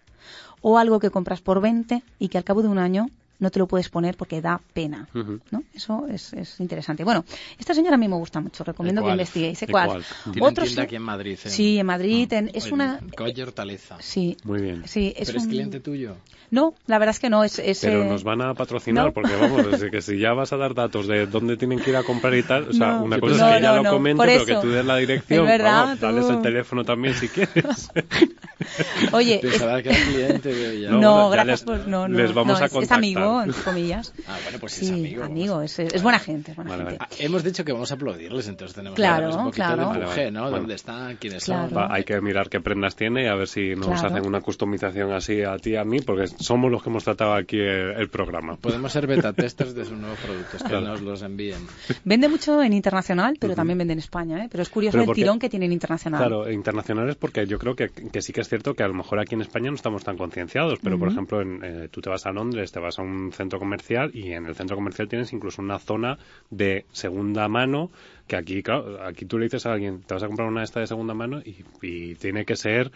[0.61, 3.09] o algo que compras por 20 y que al cabo de un año
[3.45, 5.07] no te lo puedes poner porque da pena.
[5.15, 5.63] ¿no?
[5.73, 7.05] Eso es, es interesante.
[7.05, 7.25] Bueno,
[7.59, 9.59] esta señora a mí me gusta mucho, recomiendo que investiguéis.
[9.61, 11.39] Tienen Otros- tienda aquí en Madrid.
[11.45, 11.49] ¿eh?
[11.49, 12.33] Sí, en Madrid.
[12.33, 12.99] en- es una...
[13.17, 13.97] Calle Hortaleza.
[14.01, 14.83] Sí, Muy bien.
[14.87, 16.17] sí, es ¿Pero es cliente tuyo?
[16.51, 17.43] No, la verdad es que no.
[17.43, 19.13] Es, es, Pero eh, nos van a patrocinar no.
[19.13, 21.97] porque vamos, es que si ya vas a dar datos de dónde tienen que ir
[21.97, 23.03] a comprar y tal, o sea, No.
[23.05, 24.97] una cosa no, es que no, lo no, comente, por pero que tú des la
[24.99, 27.91] dirección, Es verdad, vamos, dales el teléfono también si quieres.
[29.13, 30.81] Oye, que cliente.
[30.81, 31.89] ya- No, ya gracias por...
[31.89, 33.01] No, no, les vamos no, a es, es contactar.
[33.41, 34.13] Amigo, entre comillas.
[34.27, 35.25] Ah, bueno, pues sí, es amigo.
[35.25, 36.99] amigo, es, es buena gente, es buena Vale, gente.
[36.99, 37.11] vale.
[37.13, 39.93] Ah, hemos dicho que vamos a aplaudirles, entonces tenemos Claro, que un poquito claro.
[39.93, 40.31] de empuje.
[40.31, 40.43] ¿no?
[40.43, 40.57] Bueno.
[40.59, 41.17] ¿Dónde están?
[41.17, 41.69] ¿Quiénes Claro.
[41.69, 41.79] son?
[41.79, 44.09] Va, hay que mirar qué prendas tiene y a ver si nos Claro.
[44.09, 47.35] hacen una customización así a ti y a mí, porque somos los que hemos tratado
[47.35, 48.57] aquí el, el programa.
[48.57, 50.87] Podemos ser beta testers de sus nuevos productos, que Claro.
[50.87, 51.67] nos los envíen.
[52.05, 54.49] Vende mucho en internacional, pero también vende en España, ¿eh?
[54.51, 56.21] Pero es curioso Pero el porque- tirón que tiene en internacional.
[56.21, 59.21] Claro, internacionales porque yo creo que, que sí que es cierto que a lo mejor
[59.21, 62.25] aquí en España no estamos tan concienciados, pero por ejemplo en, eh, tú te vas
[62.27, 65.63] a Londres, te vas a un centro comercial y en el centro comercial tienes incluso
[65.63, 66.19] una zona
[66.51, 67.91] de segunda mano
[68.27, 70.65] que aquí, claro, aquí tú le dices a alguien, te vas a comprar una de
[70.65, 72.91] esta de segunda mano y, y tiene que ser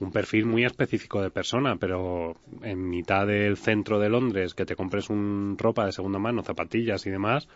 [0.00, 4.76] un perfil muy específico de persona, pero en mitad del centro de Londres que te
[4.76, 7.48] compres un ropa de segunda mano, zapatillas y demás,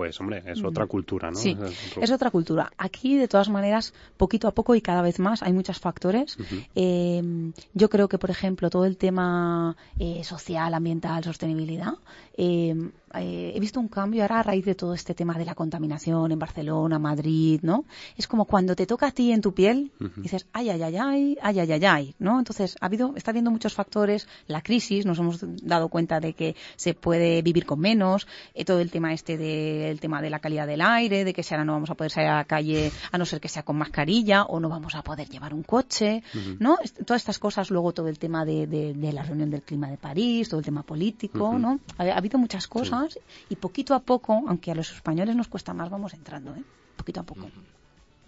[0.00, 1.36] pues hombre, es otra cultura, ¿no?
[1.36, 1.54] Sí,
[2.00, 2.72] es otra cultura.
[2.78, 6.38] Aquí, de todas maneras, poquito a poco y cada vez más hay muchos factores.
[6.74, 11.92] Eh, yo creo que, por ejemplo, todo el tema eh, social, ambiental, sostenibilidad,
[12.34, 12.74] eh,
[13.14, 16.30] eh, he visto un cambio ahora a raíz de todo este tema de la contaminación
[16.30, 17.84] en Barcelona, Madrid, ¿no?
[18.16, 21.38] Es como cuando te toca a ti en tu piel, dices, ay, ay, ay, ay,
[21.42, 22.38] ay, ay, ay, ay, ¿no?
[22.38, 26.54] Entonces, ha habido, está habiendo muchos factores, la crisis, nos hemos dado cuenta de que
[26.76, 30.66] se puede vivir con menos, eh, todo el tema este del tema de la calidad
[30.66, 33.18] del aire, de que si ahora no vamos a poder salir a la calle a
[33.18, 36.22] no ser que sea con mascarilla o no vamos a poder llevar un coche,
[36.58, 36.78] ¿no?
[37.04, 40.48] Todas estas cosas, luego todo el tema de, de, la reunión del clima de París,
[40.48, 41.80] todo el tema político, ¿no?
[41.98, 42.99] Ha, habido muchas cosas
[43.48, 46.64] y poquito a poco, aunque a los españoles nos cuesta más, vamos entrando, ¿eh?
[46.96, 47.48] Poquito a poco.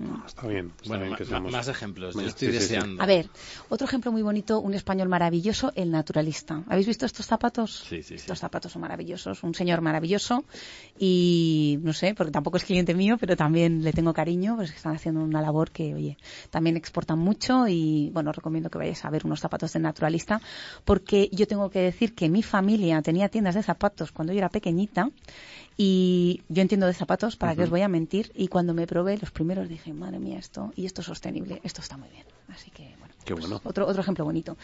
[0.01, 0.73] Ah, está bien.
[0.87, 1.17] bueno,
[1.51, 2.15] más ejemplos.
[2.15, 3.03] Yo estoy deseando.
[3.03, 3.31] A ver,
[3.69, 6.63] otro ejemplo muy bonito, un español maravilloso, el naturalista.
[6.69, 7.85] ¿Habéis visto estos zapatos?
[7.89, 9.43] Sí, sí, Estos zapatos son maravillosos.
[9.43, 10.45] Un señor maravilloso
[10.99, 14.97] y no sé, porque tampoco es cliente mío, pero también le tengo cariño, pues están
[14.97, 16.19] haciendo una labor que, oye,
[16.51, 20.41] también exportan mucho y bueno, recomiendo que vayáis a ver unos zapatos de naturalista,
[20.85, 24.49] porque yo tengo que decir que mi familia tenía tiendas de zapatos cuando yo era
[24.49, 25.11] pequeñita
[25.77, 29.19] y yo entiendo de zapatos, para que os voy a mentir, y cuando me probé
[29.19, 32.25] los primeros dije, madre mía, esto, y esto es sostenible, esto está muy bien.
[32.49, 33.15] Así que, bueno.
[33.25, 34.57] Pues otro, otro ejemplo bonito.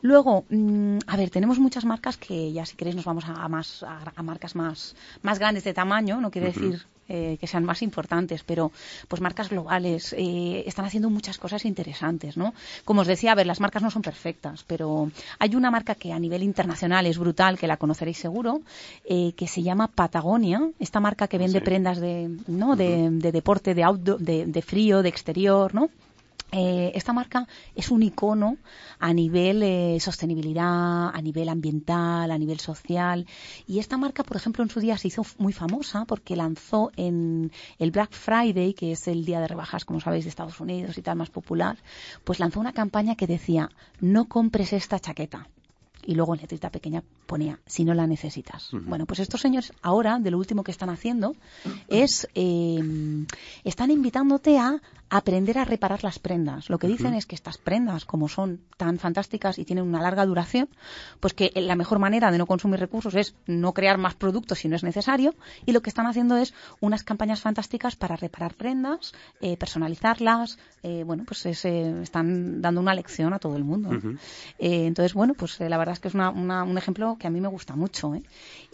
[0.00, 3.82] Luego, mm, a ver, tenemos muchas marcas que ya si queréis nos vamos a, más,
[3.82, 8.42] a, marcas más, más grandes de tamaño, no quiere decir eh, que sean más importantes,
[8.44, 8.72] pero
[9.08, 12.54] pues marcas globales eh, están haciendo muchas cosas interesantes, ¿no?
[12.84, 16.12] Como os decía, a ver, las marcas no son perfectas, pero hay una marca que
[16.12, 18.60] a nivel internacional es brutal, que la conoceréis seguro,
[19.04, 22.76] eh, que se llama Patagonia, esta marca que vende prendas de, ¿no?
[22.76, 25.90] de, deporte, de, outdoor, de, de frío, de exterior, ¿no?
[26.50, 28.56] Eh, esta marca es un icono
[28.98, 33.26] a nivel eh, sostenibilidad, a nivel ambiental, a nivel social.
[33.66, 37.52] Y esta marca, por ejemplo, en su día se hizo muy famosa porque lanzó en
[37.78, 41.02] el Black Friday, que es el día de rebajas, como sabéis, de Estados Unidos y
[41.02, 41.76] tal, más popular,
[42.24, 43.68] pues lanzó una campaña que decía,
[44.00, 45.48] no compres esta chaqueta
[46.08, 48.70] y luego en letrita pequeña ponía si no la necesitas.
[48.72, 51.36] Bueno, pues estos señores ahora, de lo último que están haciendo,
[51.88, 53.26] es eh,
[53.64, 56.68] están invitándote a aprender a reparar las prendas.
[56.68, 60.26] Lo que dicen es que estas prendas, como son tan fantásticas y tienen una larga
[60.26, 60.68] duración,
[61.20, 64.68] pues que la mejor manera de no consumir recursos es no crear más productos si
[64.68, 65.34] no es necesario.
[65.64, 70.58] Y lo que están haciendo es unas campañas fantásticas para reparar prendas, eh, personalizarlas.
[70.82, 73.90] Eh, bueno, pues eh, están dando una lección a todo el mundo.
[74.58, 77.74] entonces, bueno, pues la verdad es que es un ejemplo que a mí me gusta
[77.76, 78.12] mucho.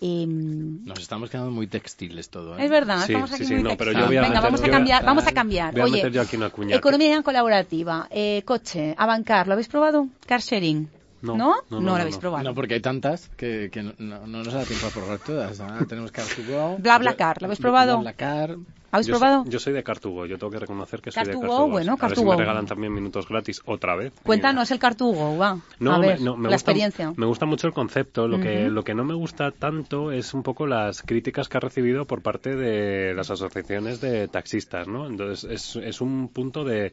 [0.01, 2.59] Nos estamos quedando muy textiles todo.
[2.59, 4.09] Es verdad, estamos aquí muy textiles.
[4.09, 5.05] Venga, vamos a cambiar.
[5.05, 5.81] Vamos a cambiar.
[5.81, 6.24] Oye,
[6.71, 10.09] Economía colaborativa, eh, coche, Avancar, ¿lo habéis probado?
[10.27, 10.89] Car sharing.
[11.23, 12.45] No, no, no, lo habéis probado.
[12.45, 15.59] No, porque hay tantas que, que no, nos da tiempo a probar todas.
[15.89, 16.77] tenemos Car2Go.
[16.79, 18.01] BlaBlaCar, ¿lo habéis probado?
[18.01, 18.57] BlaBlaCar.
[18.94, 19.44] ¿Habéis probado?
[19.46, 21.68] yo soy de Cartugo, yo tengo que reconocer que soy de Cartugo.
[21.68, 22.04] bueno, Cartugo.
[22.04, 24.12] A ver si me regalan también minutos gratis otra vez.
[24.22, 25.59] Cuéntanos el Cartugo, va.
[25.78, 27.12] No, a ver, me, la experiencia.
[27.16, 28.28] Me gusta mucho el concepto.
[28.28, 31.61] Lo, que, lo que no me gusta tanto es un poco las críticas que ha
[31.61, 35.07] recibido por parte de las asociaciones de taxistas, ¿no?
[35.07, 36.92] Entonces, es, es un punto de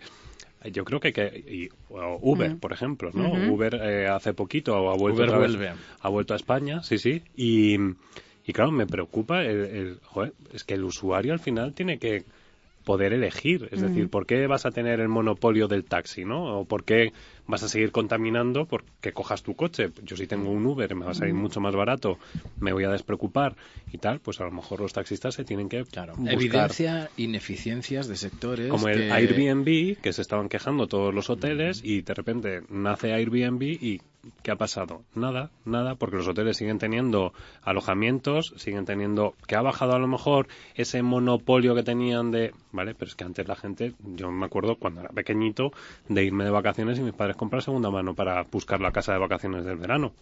[0.71, 3.31] yo creo que, que Uber, por ejemplo, ¿no?
[3.51, 7.77] Uber eh, hace poquito ha vuelto, ha vuelto a España, sí, sí, y
[8.45, 9.99] y claro, me preocupa, el,
[10.53, 12.25] es que el usuario al final tiene que
[12.83, 13.69] poder elegir.
[13.71, 16.59] Es decir, ¿por qué vas a tener el monopolio del taxi, no?
[16.59, 17.13] O por qué
[17.47, 19.91] vas a seguir contaminando porque cojas tu coche.
[20.03, 22.17] Yo si tengo un Uber me va a salir mucho más barato,
[22.59, 23.55] me voy a despreocupar
[23.91, 26.13] y tal, pues a lo mejor los taxistas se tienen que claro.
[26.27, 32.01] Evidencia ineficiencias de sectores como el Airbnb, que se estaban quejando todos los hoteles y
[32.01, 34.01] de repente nace Airbnb y
[34.43, 35.03] ¿qué ha pasado?
[35.15, 40.07] Nada, nada, porque los hoteles siguen teniendo alojamientos, siguen teniendo que ha bajado a lo
[40.07, 44.45] mejor ese monopolio que tenían de, vale, pero es que antes la gente, yo me
[44.45, 45.71] acuerdo cuando era pequeñito
[46.07, 49.19] de irme de vacaciones y mis padres comprar segunda mano para buscar la casa de
[49.19, 50.13] vacaciones del verano.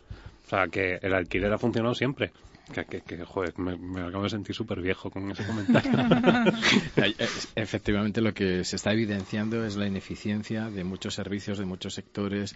[0.45, 2.31] O sea, que el alquiler ha funcionado siempre.
[2.73, 5.91] Que, que, joder, me, me, acabo de sentir súper viejo con ese comentario.
[7.55, 12.55] Efectivamente, lo que se está evidenciando es la ineficiencia de muchos servicios, de muchos sectores,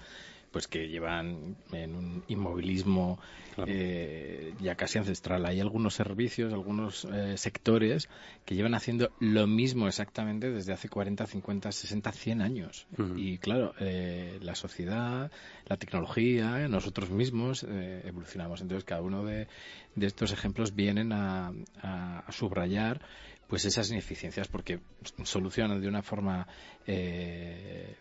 [0.54, 3.20] pues que llevan en un inmovilismo
[3.66, 5.46] eh, ya casi ancestral.
[5.48, 8.08] Hay algunos servicios, algunos eh, sectores
[8.46, 12.86] que llevan haciendo lo mismo exactamente desde hace 40, 50, 60, 100 años.
[13.18, 15.32] Y claro, eh, la sociedad,
[15.66, 18.62] la tecnología, nosotros mismos evolucionamos.
[18.62, 19.48] Entonces, cada uno de,
[20.00, 23.02] estos ejemplos vienen a, a subrayar
[23.54, 24.80] pues esas ineficiencias porque
[25.26, 26.48] solucionan de una forma
[26.88, 27.98] eh,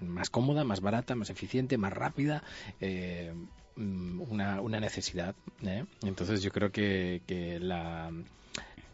[0.00, 2.44] más cómoda, más barata, más eficiente, más rápida
[2.80, 3.34] eh,
[3.76, 5.34] una, una, necesidad.
[5.66, 5.84] ¿eh?
[6.04, 7.20] Entonces yo creo que,
[7.60, 8.12] la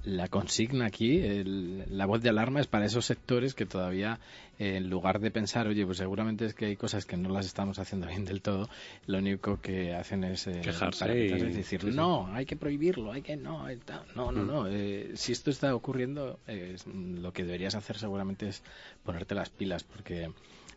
[0.04, 4.18] la consigna aquí, el- la voz de alarma es para esos sectores que todavía,
[4.58, 7.44] eh, en lugar de pensar, oye, pues seguramente es que hay cosas que no las
[7.46, 8.68] estamos haciendo bien del todo,
[9.06, 11.96] lo único que hacen es eh, Quejarse y- y decir, sí, sí.
[11.96, 14.04] no, hay que prohibirlo, hay que no, hay tal".
[14.16, 14.46] no, no, Mm.
[14.46, 14.66] no.
[14.68, 18.62] eh, si esto está ocurriendo, eh, es- lo que deberías hacer seguramente es
[19.04, 20.30] ponerte las pilas, porque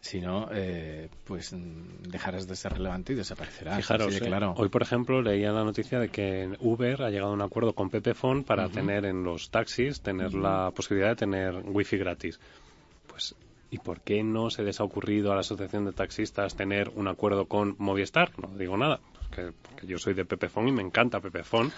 [0.03, 3.77] si no, eh, pues mm, dejarás de ser relevante y desaparecerás.
[3.77, 4.53] Fijaros, eh, claro.
[4.57, 7.89] hoy por ejemplo leía la noticia de que Uber ha llegado a un acuerdo con
[7.89, 12.37] Pepefon para tener en los taxis tener la posibilidad de tener wifi gratis.
[13.07, 13.33] Pues
[13.71, 17.07] ¿y por qué no se les ha ocurrido a la asociación de taxistas tener un
[17.07, 18.37] acuerdo con Movistar?
[18.37, 21.71] No digo nada, porque, porque yo soy de Pepefon y me encanta Pepefon,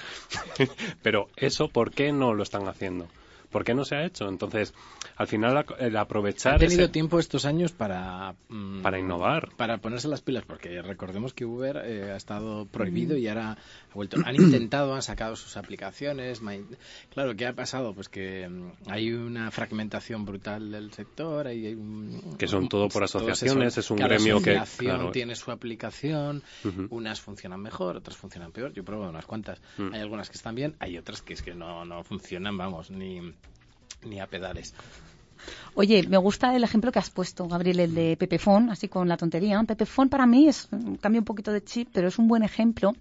[1.03, 3.07] pero eso ¿por qué no lo están haciendo?
[3.55, 4.27] ¿Por qué no se ha hecho?
[4.27, 4.73] Entonces,
[5.15, 8.35] al final el aprovechar Han tenido ese- tiempo estos años para...
[8.49, 9.47] mm, para innovar.
[9.55, 13.93] Para ponerse las pilas, porque recordemos que Uber eh, ha estado prohibido y ahora ha
[13.93, 14.17] vuelto.
[14.25, 16.41] Han intentado, han sacado sus aplicaciones.
[17.13, 17.93] Claro, ¿qué ha pasado?
[17.93, 21.47] Pues que mm, hay una fragmentación brutal del sector.
[21.47, 25.11] Hay, hay un- Que son todo por asociaciones, es un cada gremio que, asociación claro.
[25.11, 26.43] tiene su aplicación.
[26.89, 28.73] Unas funcionan mejor, otras funcionan peor.
[28.73, 29.61] Yo he probado unas cuantas.
[29.77, 29.93] Mm.
[29.93, 33.33] Hay algunas que están bien, hay otras que es que no, no funcionan, vamos, ni,
[34.03, 34.73] ni a pedales.
[35.73, 39.17] Oye, me gusta el ejemplo que has puesto, Gabriel, el de Pepefon, así con la
[39.17, 39.61] tontería.
[39.63, 40.69] Pepefon para mí es,
[41.01, 42.93] cambia un poquito de chip, pero es un buen ejemplo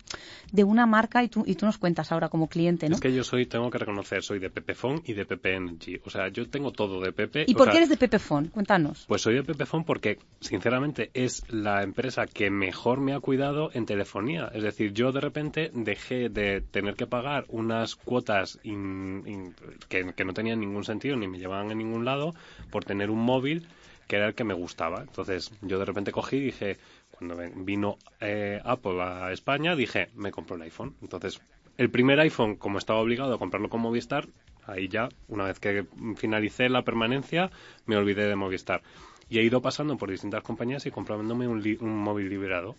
[0.53, 2.95] de una marca y tú, y tú nos cuentas ahora como cliente, ¿no?
[2.97, 6.01] Es que yo soy, tengo que reconocer, soy de Pepefon y de Pepe Energy.
[6.05, 7.45] O sea, yo tengo todo de Pepe.
[7.47, 8.49] ¿Y por sea, qué eres de Pepefon?
[8.49, 9.05] Cuéntanos.
[9.07, 13.87] Pues soy de Pepefon porque, sinceramente, es la empresa que mejor me ha cuidado en
[13.87, 14.51] telefonía.
[14.55, 19.55] Es decir, yo de repente dejé de tener que pagar unas cuotas in- in-
[19.89, 22.34] que, que no tenían ningún sentido ni me llevaban a ningún lado
[22.71, 23.67] por tener un móvil
[24.07, 25.01] que era el que me gustaba.
[25.01, 26.77] Entonces, yo de repente cogí y dije,
[27.11, 30.95] cuando vino eh, Apple a España, dije, me compro el iPhone.
[31.01, 31.41] Entonces,
[31.77, 34.29] el primer iPhone, como estaba obligado a comprarlo con Movistar,
[34.67, 37.51] ahí ya, una vez que finalicé la permanencia,
[37.87, 38.83] me olvidé de Movistar.
[39.29, 42.77] Y he ido pasando por distintas compañías y comprándome un, un móvil liberado.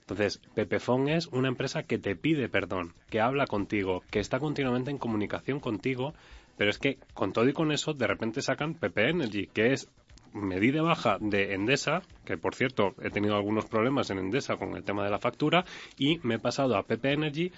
[0.00, 4.90] Entonces, Pepefon es una empresa que te pide perdón, que habla contigo, que está continuamente
[4.90, 6.12] en comunicación contigo,
[6.56, 9.88] pero es que con todo y con eso, de repente sacan Pepe Energy, que es
[10.32, 14.56] me di de baja de Endesa, que por cierto he tenido algunos problemas en Endesa
[14.56, 15.64] con el tema de la factura,
[15.96, 17.52] y me he pasado a Pepe Energy.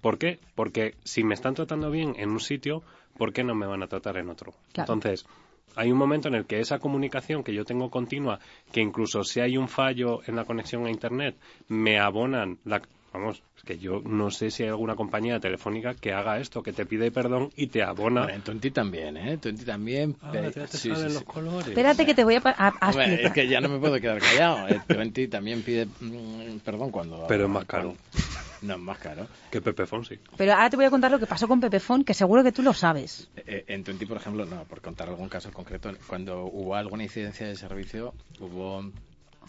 [0.00, 0.38] ¿Por qué?
[0.54, 2.82] Porque si me están tratando bien en un sitio,
[3.16, 4.54] ¿por qué no me van a tratar en otro?
[4.72, 4.94] Claro.
[4.94, 5.26] Entonces,
[5.74, 8.38] hay un momento en el que esa comunicación que yo tengo continua,
[8.72, 11.36] que incluso si hay un fallo en la conexión a Internet,
[11.68, 12.80] me abonan la...
[13.12, 16.74] Vamos, es que yo no sé si hay alguna compañía telefónica que haga esto, que
[16.74, 18.22] te pide perdón y te abona.
[18.24, 19.38] Bueno, en Tonti también, ¿eh?
[19.38, 20.16] Tonti también.
[20.20, 21.24] Ahora pe- ya te sí, salen sí, los sí.
[21.24, 21.68] colores.
[21.68, 24.18] Espérate que te voy a, pa- a- a es que ya no me puedo quedar
[24.20, 24.68] callado.
[24.68, 27.24] Eh, Twenty también pide mm, perdón cuando...
[27.26, 27.94] Pero es más caro.
[28.12, 29.26] cuando- No, es más caro.
[29.50, 30.18] Que Pepe Fonsi.
[30.36, 32.62] Pero ahora te voy a contar lo que pasó con Pepefon, que seguro que tú
[32.62, 33.28] lo sabes.
[33.36, 37.46] Eh, En Twenty, por ejemplo, no, por contar algún caso concreto, cuando hubo alguna incidencia
[37.46, 38.90] de servicio, hubo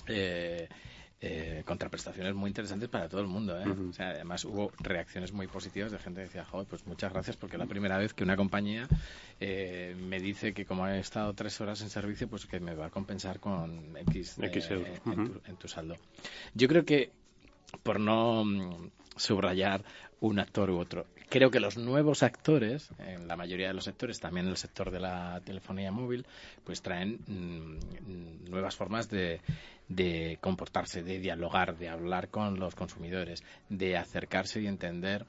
[0.07, 0.67] eh,
[1.19, 3.59] eh, contraprestaciones muy interesantes para todo el mundo.
[3.59, 3.65] ¿eh?
[3.89, 7.35] O sea, además hubo reacciones muy positivas de gente que decía, joder, pues muchas gracias
[7.37, 8.87] porque es la primera vez que una compañía
[9.39, 12.85] eh, me dice que como he estado tres horas en servicio, pues que me va
[12.85, 14.89] a compensar con X, eh, X euros.
[15.07, 15.95] en, tu, en tu saldo.
[16.53, 17.09] Yo creo que
[17.81, 18.45] por no
[19.17, 19.83] subrayar
[20.19, 21.05] un actor u otro.
[21.29, 24.91] Creo que los nuevos actores, en la mayoría de los sectores, también en el sector
[24.91, 26.25] de la telefonía móvil,
[26.63, 29.41] pues traen mm, nuevas formas de,
[29.89, 35.25] de comportarse, de dialogar, de hablar con los consumidores, de acercarse y entender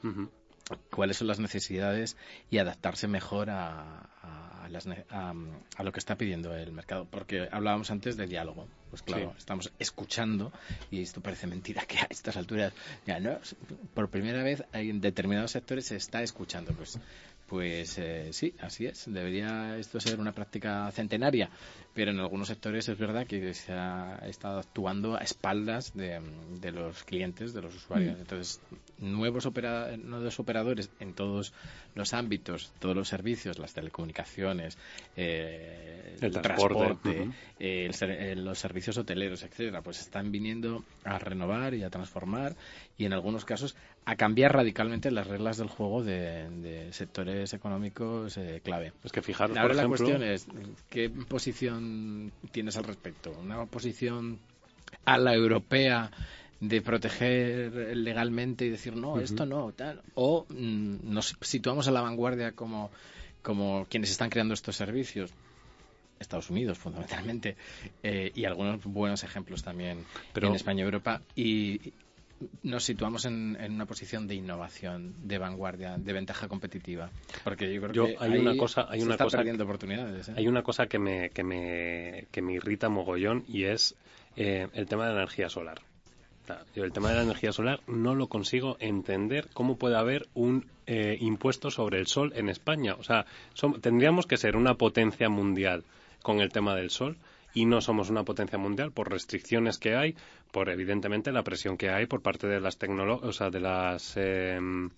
[0.91, 2.17] cuáles son las necesidades
[2.51, 5.35] y adaptarse mejor a, a las a-
[5.77, 7.07] a lo que está pidiendo el mercado.
[7.11, 8.67] Porque hablábamos antes de diálogo.
[8.91, 9.39] Pues claro, Sí.
[9.39, 10.51] estamos escuchando
[10.91, 12.73] y esto parece mentira que a estas alturas,
[13.07, 13.39] ya no,
[13.95, 16.73] por primera vez en determinados sectores se está escuchando.
[16.73, 16.99] Pues,
[17.47, 19.05] pues eh, sí, así es.
[19.07, 21.51] Debería esto ser una práctica centenaria,
[21.99, 26.21] pero en algunos sectores es verdad que se ha estado actuando a espaldas de,
[26.61, 28.17] de los clientes, de los usuarios.
[28.17, 28.21] Mm.
[28.21, 28.61] Entonces,
[28.99, 31.53] nuevos, opera- nuevos operadores en todos
[31.97, 34.79] los ámbitos, todos los servicios, las telecomunicaciones,
[35.17, 41.75] eh, El transporte, eh, el eh, los servicios hoteleros, etcétera, pues están viniendo a renovar
[41.75, 42.55] y a transformar
[42.97, 48.39] y en algunos casos a cambiar radicalmente las reglas del juego de, de sectores económicos
[48.39, 48.93] eh, clave.
[49.05, 50.47] Es que fijaros, Ahora por la ejemplo, cuestión es,
[50.89, 51.88] ¿qué posición
[52.51, 53.33] tienes al respecto?
[53.39, 54.39] ¿Una posición
[55.05, 56.11] a la europea
[56.61, 60.03] de proteger legalmente y decir, no, esto no, tal?
[60.15, 62.91] ¿O mm, nos situamos a la vanguardia como,
[63.43, 65.31] como quienes están creando estos servicios?
[66.19, 67.57] Estados Unidos, fundamentalmente,
[68.03, 71.23] eh, y algunos buenos ejemplos también Pero- en España y Europa.
[71.37, 71.93] Y,
[72.63, 77.11] nos situamos en, una posición de innovación, de vanguardia, de ventaja competitiva?
[77.45, 80.29] Porque yo creo que hay una cosa, hay una cosa, oportunidades.
[80.29, 80.35] ¿eh?
[80.37, 83.95] Hay una cosa que me, que me, que me irrita mogollón y es
[84.37, 85.81] eh, el tema de la energía solar.
[86.75, 90.67] Yo el tema de la energía solar no lo consigo entender cómo puede haber un
[90.87, 92.95] eh, impuesto sobre el sol en España.
[92.95, 93.27] O sea,
[93.83, 95.85] tendríamos que ser una potencia mundial
[96.23, 97.19] con el tema del sol
[97.55, 100.15] y no somos una potencia mundial por restricciones que hay,
[100.53, 104.91] por evidentemente la presión que hay por parte de las o sea, de las em,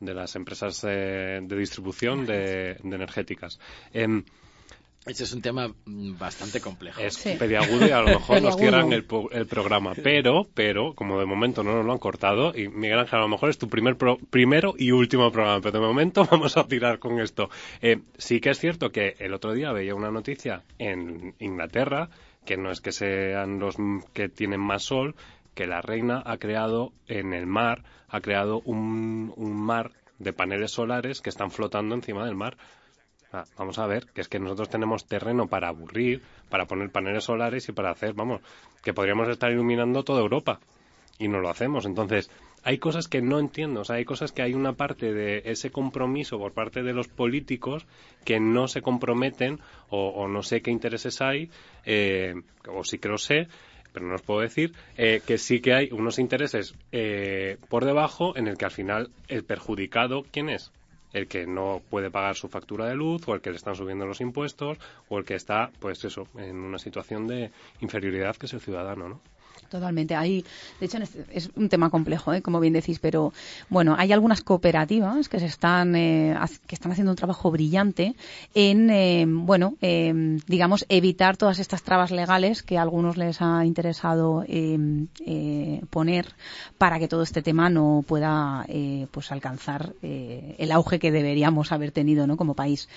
[0.00, 3.58] de las empresas eh, de distribución de, energéticas.
[3.92, 4.24] Em,
[5.06, 7.00] ese es un tema bastante complejo.
[7.00, 9.92] Es pediagudo y a lo mejor nos cierran el, programa.
[9.94, 13.28] Pero, pero, como de momento no nos lo han cortado, y Miguel Ángel, a lo
[13.28, 17.20] mejor es tu primer primero y último programa, pero de momento vamos a tirar con
[17.20, 17.50] esto.
[17.80, 22.10] Eh, sí que es cierto que el otro día veía una noticia en Inglaterra,
[22.44, 23.76] que no es que sean los
[24.12, 25.14] que tienen más sol,
[25.54, 30.72] que la reina ha creado en el mar, ha creado un, un mar de paneles
[30.72, 32.56] solares que están flotando encima del mar.
[33.36, 37.24] Ah, vamos a ver, que es que nosotros tenemos terreno para aburrir, para poner paneles
[37.24, 38.40] solares y para hacer, vamos,
[38.82, 40.58] que podríamos estar iluminando toda Europa.
[41.18, 41.84] Y no lo hacemos.
[41.84, 42.30] Entonces,
[42.62, 43.82] hay cosas que no entiendo.
[43.82, 47.08] O sea, hay cosas que hay una parte de ese compromiso por parte de los
[47.08, 47.84] políticos
[48.24, 49.60] que no se comprometen
[49.90, 51.50] o, no sé qué intereses hay,
[51.84, 53.48] eh, o sí que lo sé,
[53.92, 58.34] pero no os puedo decir, eh, que sí que hay unos intereses eh, por debajo
[58.34, 60.72] en el que al final el perjudicado, ¿quién es?
[61.16, 64.04] El que no puede pagar su factura de luz o el que le están subiendo
[64.04, 64.76] los impuestos
[65.08, 67.50] o el que está, pues eso, en una situación de
[67.80, 69.20] inferioridad que es el ciudadano, ¿no?
[69.68, 70.14] Totalmente.
[70.14, 70.44] Ahí,
[70.80, 70.98] de hecho,
[71.32, 72.42] es un tema complejo, ¿eh?
[72.42, 73.32] como bien decís, pero
[73.68, 76.36] bueno, hay algunas cooperativas que se están eh,
[76.66, 78.14] que están haciendo un trabajo brillante
[78.54, 79.74] en, eh, bueno,
[80.46, 84.44] digamos, evitar todas estas trabas legales que a algunos les ha interesado
[85.90, 86.34] poner
[86.78, 88.66] para que todo este tema no pueda,
[89.10, 92.36] pues, alcanzar el auge que deberíamos haber tenido, ¿no?
[92.36, 92.88] Como país.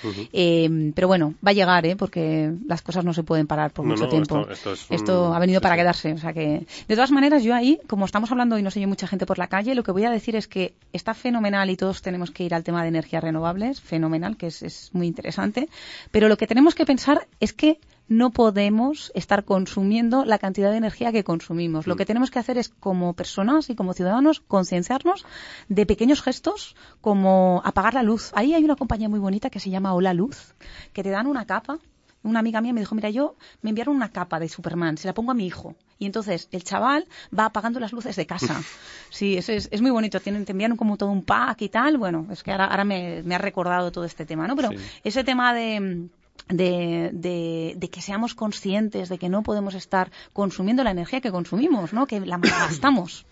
[0.96, 1.96] pero bueno, va a llegar, ¿eh?
[1.96, 4.48] Porque las cosas no se pueden parar por mucho tiempo.
[4.50, 8.06] Esto, esto ha venido para quedarse, o sea que de todas maneras, yo ahí, como
[8.06, 10.10] estamos hablando y no se oye mucha gente por la calle, lo que voy a
[10.10, 13.82] decir es que está fenomenal y todos tenemos que ir al tema de energías renovables,
[13.82, 15.70] fenomenal, que es, es muy interesante,
[16.12, 17.80] pero lo que tenemos que pensar es que
[18.10, 21.86] no podemos estar consumiendo la cantidad de energía que consumimos.
[21.88, 21.98] Lo mm.
[21.98, 25.26] que tenemos que hacer es, como personas y como ciudadanos, concienciarnos
[25.70, 28.32] de pequeños gestos como apagar la luz.
[28.34, 30.56] Ahí hay una compañía muy bonita que se llama Hola Luz,
[30.92, 31.80] que te dan una capa
[32.24, 35.14] una amiga mía me dijo, mira, yo me enviaron una capa de Superman, se la
[35.14, 35.76] pongo a mi hijo.
[35.98, 37.06] Y entonces el chaval
[37.38, 38.62] va apagando las luces de casa.
[39.10, 40.20] Sí, es, es, muy bonito.
[40.20, 41.98] Tienen, te envían como todo un pack y tal.
[41.98, 44.56] Bueno, es que ahora, ahora me, ha recordado todo este tema, ¿no?
[44.56, 44.70] Pero
[45.04, 46.08] ese tema de...
[46.48, 51.94] De, de, que seamos conscientes de que no podemos estar consumiendo la energía que consumimos,
[51.94, 52.08] ¿no?
[52.08, 53.28] que la gastamos.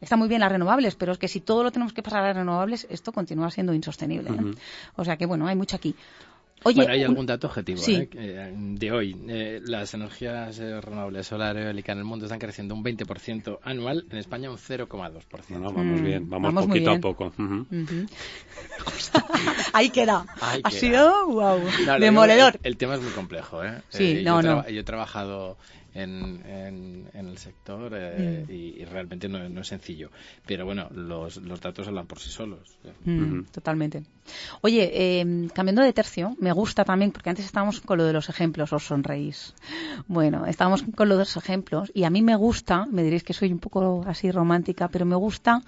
[0.00, 2.28] Está muy bien las renovables, pero es que si todo lo tenemos que pasar a
[2.28, 4.30] las renovables, esto continúa siendo insostenible.
[4.30, 4.54] ¿eh?
[4.94, 5.96] O sea que, bueno, hay mucho aquí
[6.62, 8.54] bueno, hay algún dato objetivo ¿eh?
[8.56, 9.16] de hoy.
[9.28, 13.58] Eh, las energías eh, renovables solar y eólica en el mundo están creciendo un 20%
[13.62, 15.58] anual, en España un 0,2%.
[15.58, 17.32] No, vamos mm, bien, vamos, poquito a poco.
[19.72, 20.26] Ahí queda.
[20.40, 21.60] ha sido, wow,
[22.00, 22.58] demoledor.
[22.62, 23.62] El, tema es muy complejo.
[23.62, 23.82] ¿eh?
[23.90, 24.68] Sí, no, yo, no.
[24.68, 25.58] yo he trabajado
[25.94, 28.52] en, en, el sector eh, mm.
[28.52, 30.10] y, realmente no, es sencillo.
[30.44, 32.76] Pero bueno, los, los datos hablan por sí solos.
[33.04, 34.02] Mm, totalmente.
[34.60, 38.28] Oye, em, cambiando de tercio, me gusta también, porque antes estábamos con lo de los
[38.28, 39.54] ejemplos, os sonreís.
[40.08, 43.32] Bueno, estábamos con lo de los ejemplos y a mí me gusta, me diréis que
[43.32, 45.62] soy un poco así romántica, pero me gusta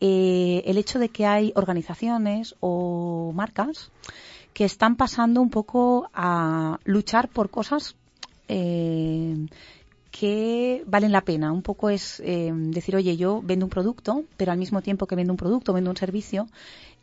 [0.00, 3.92] eh, el hecho de que hay organizaciones o marcas
[4.52, 7.94] que están pasando un poco a luchar por cosas
[8.48, 9.46] eh,
[10.10, 11.52] que valen la pena.
[11.52, 15.14] Un poco es eh, decir, oye, yo vendo un producto, pero al mismo tiempo que
[15.14, 16.48] vendo un producto, vendo un servicio,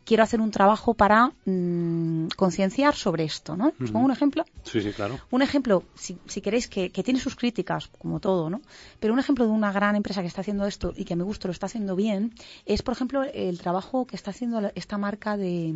[0.06, 3.72] quiero hacer un trabajo para mm, concienciar sobre esto, ¿no?
[3.82, 4.44] ¿Os pongo un ejemplo?
[4.62, 5.18] Sí, sí, claro.
[5.30, 8.62] Un ejemplo, si, si queréis, que, que, tiene sus críticas, como todo, ¿no?
[9.00, 11.48] Pero un ejemplo de una gran empresa que está haciendo esto y que me gusta,
[11.48, 12.32] lo está haciendo bien,
[12.64, 15.74] es, por ejemplo, el trabajo que está haciendo esta marca de,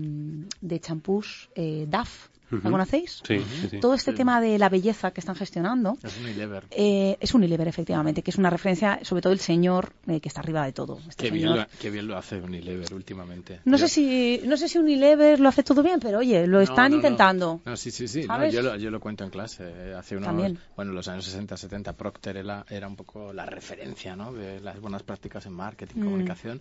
[0.61, 3.23] de champús eh, DAF, ¿Lo conocéis?
[3.27, 3.41] Sí,
[3.81, 5.99] Todo este tema de la belleza que están gestionando.
[6.03, 6.65] Es Unilever.
[6.71, 10.41] Eh, es Unilever, efectivamente, que es una referencia, sobre todo el señor eh, que está
[10.41, 10.99] arriba de todo.
[11.09, 13.61] Este qué, bien lo, qué, bien lo, hace Unilever últimamente.
[13.65, 16.93] No sé si no sé si Unilever lo hace todo bien, pero oye, lo están
[16.93, 17.61] intentando.
[17.65, 18.27] No, sí, sí, sí.
[18.51, 19.95] Yo lo, yo, lo, cuento en clase.
[19.95, 24.33] Hace unos, bueno, los años 60, 70, Procter era, era, un poco la referencia ¿no?
[24.33, 26.05] de las buenas prácticas en marketing, mm.
[26.05, 26.61] comunicación,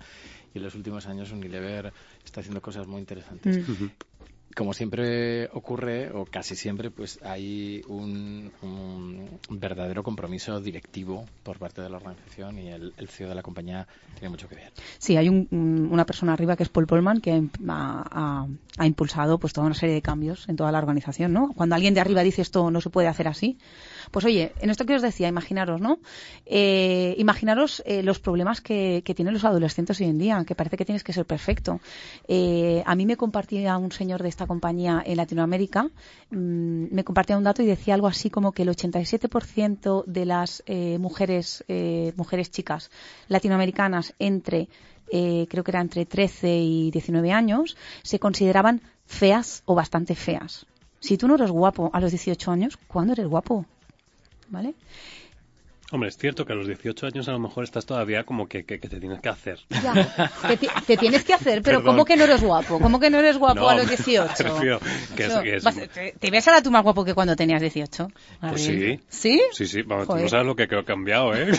[0.54, 1.92] y en los últimos años Unilever
[2.24, 3.68] está haciendo cosas muy interesantes.
[3.68, 3.86] Mm.
[4.56, 8.52] Como siempre ocurre, o casi siempre, pues hay un,
[9.50, 14.30] verdadero compromiso directivo por parte de la organización y el, CEO de la compañía tiene
[14.30, 14.72] mucho que ver.
[14.98, 18.48] Sí, hay una persona arriba que es Paul Polman que ha,
[18.84, 21.54] impulsado pues toda una serie de cambios en toda la organización, ¿no?
[21.56, 23.58] Cuando alguien de arriba dice esto no se puede hacer así,
[24.12, 26.00] pues oye, en esto que os decía, imaginaros, ¿no?
[26.46, 30.86] Eh, imaginaros eh, los problemas que, tienen los adolescentes hoy en día, que parece que
[30.86, 31.80] tienes que ser perfecto.
[32.28, 35.84] Eh, a mí me compartía un señor de esta compañía en Latinoamérica,
[36.30, 40.64] mm, me compartía un dato y decía algo así como que el 87% de las
[41.00, 41.64] mujeres,
[42.16, 42.92] mujeres chicas
[43.28, 44.70] latinoamericanas entre
[45.12, 50.66] creo que era entre 13 y 19 años, se consideraban feas o bastante feas.
[51.00, 53.66] Si tú no eres guapo a los 18 años, ¿cuándo eres guapo?
[54.50, 54.76] ¿Vale?
[55.92, 58.64] Hombre, es cierto que a los 18 años a lo mejor estás todavía como que,
[58.64, 59.60] te tienes que hacer.
[59.70, 60.32] Ya,
[60.86, 62.80] te, tienes que hacer, pero ¿cómo que no eres guapo?
[62.80, 64.34] ¿Cómo que no eres guapo a los 18?
[66.20, 68.08] ¿Te ves ahora tú más guapo que cuando tenías 18?
[68.40, 69.00] Pues sí.
[69.10, 69.42] ¿Sí?
[69.52, 71.52] Sí, sí, vamos, tú no sabes lo que ha cambiado, ¿eh?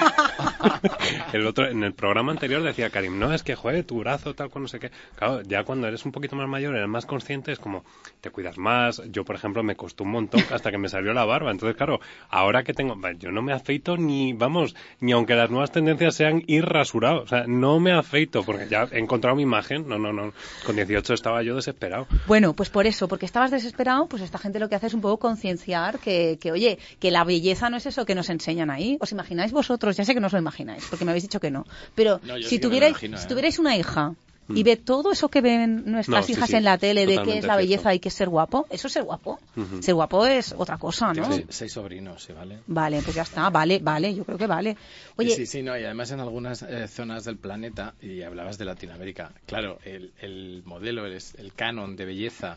[1.33, 4.51] el otro, en el programa anterior decía Karim, no, es que, joder, tu brazo, tal,
[4.51, 4.93] con no sé qué.
[5.17, 7.85] Claro, ya cuando eres un poquito más mayor, eres más consciente, es como,
[8.21, 9.03] te cuidas más.
[9.11, 11.51] Yo, por ejemplo, me costó un montón hasta que me salió la barba.
[11.51, 15.71] Entonces, claro, ahora que tengo, yo no me afeito ni vamos, ni aunque las nuevas
[15.73, 17.23] tendencias sean ir rasurado.
[17.23, 19.89] O sea, no me afeito porque ya he encontrado mi imagen.
[19.89, 20.33] No, no, no.
[20.65, 22.07] Con 18 estaba yo desesperado.
[22.27, 25.01] Bueno, pues por eso, porque estabas desesperado, pues esta gente lo que hace es un
[25.01, 28.97] poco concienciar que, que, oye, que la belleza no es eso que nos enseñan ahí.
[29.01, 29.97] ¿Os imagináis vosotros?
[29.97, 31.67] Ya sé que no os lo imagináis, porque me habéis dicho que no.
[31.95, 33.29] Pero si, tuvierais, si ¿eh?
[33.29, 34.15] tuvierais una hija
[34.55, 34.65] y mm.
[34.65, 37.95] ve todo eso que ven nuestras hijas en la tele de qué es la belleza
[37.95, 38.67] y qué es ser guapo.
[38.71, 39.39] Eso es ser guapo.
[39.81, 41.33] Ser guapo es otra cosa, ¿no?
[41.33, 42.61] Sí, seis sobrinos, ¿sí, ¿vale?
[42.67, 44.77] Vale, pues ya está, vale, vale, yo creo que vale.
[45.17, 48.65] Oye, sí, sí, no, y además en algunas eh, zonas del planeta, y hablabas de
[48.65, 52.57] Latinoamérica, claro, el, el modelo, el, el canon de belleza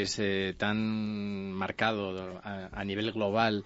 [0.00, 3.64] es eh, tan marcado a nivel global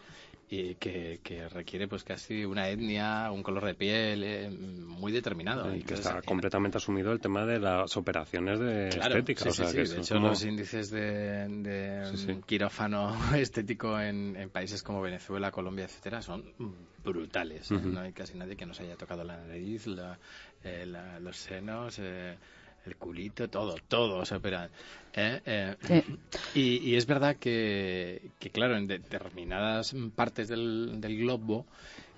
[0.48, 5.74] y que, requiere pues casi una etnia, un color de piel eh, muy determinado.
[5.74, 9.50] Y que está completamente asumido el tema de las operaciones de estética.
[9.50, 16.22] Sí, sí, de hecho los índices de, quirófano estético en, países como Venezuela, Colombia, etcétera,
[16.22, 16.44] son
[17.04, 17.70] brutales.
[17.72, 19.86] No hay casi nadie que nos haya tocado la nariz,
[20.62, 20.86] eh,
[21.20, 21.98] los senos.
[21.98, 22.36] Eh,
[22.86, 24.70] el culito, todo, todo se opera.
[25.12, 25.40] ¿eh?
[25.44, 26.04] Eh,
[26.54, 31.66] y, es verdad que, que, claro, en determinadas partes del, del globo,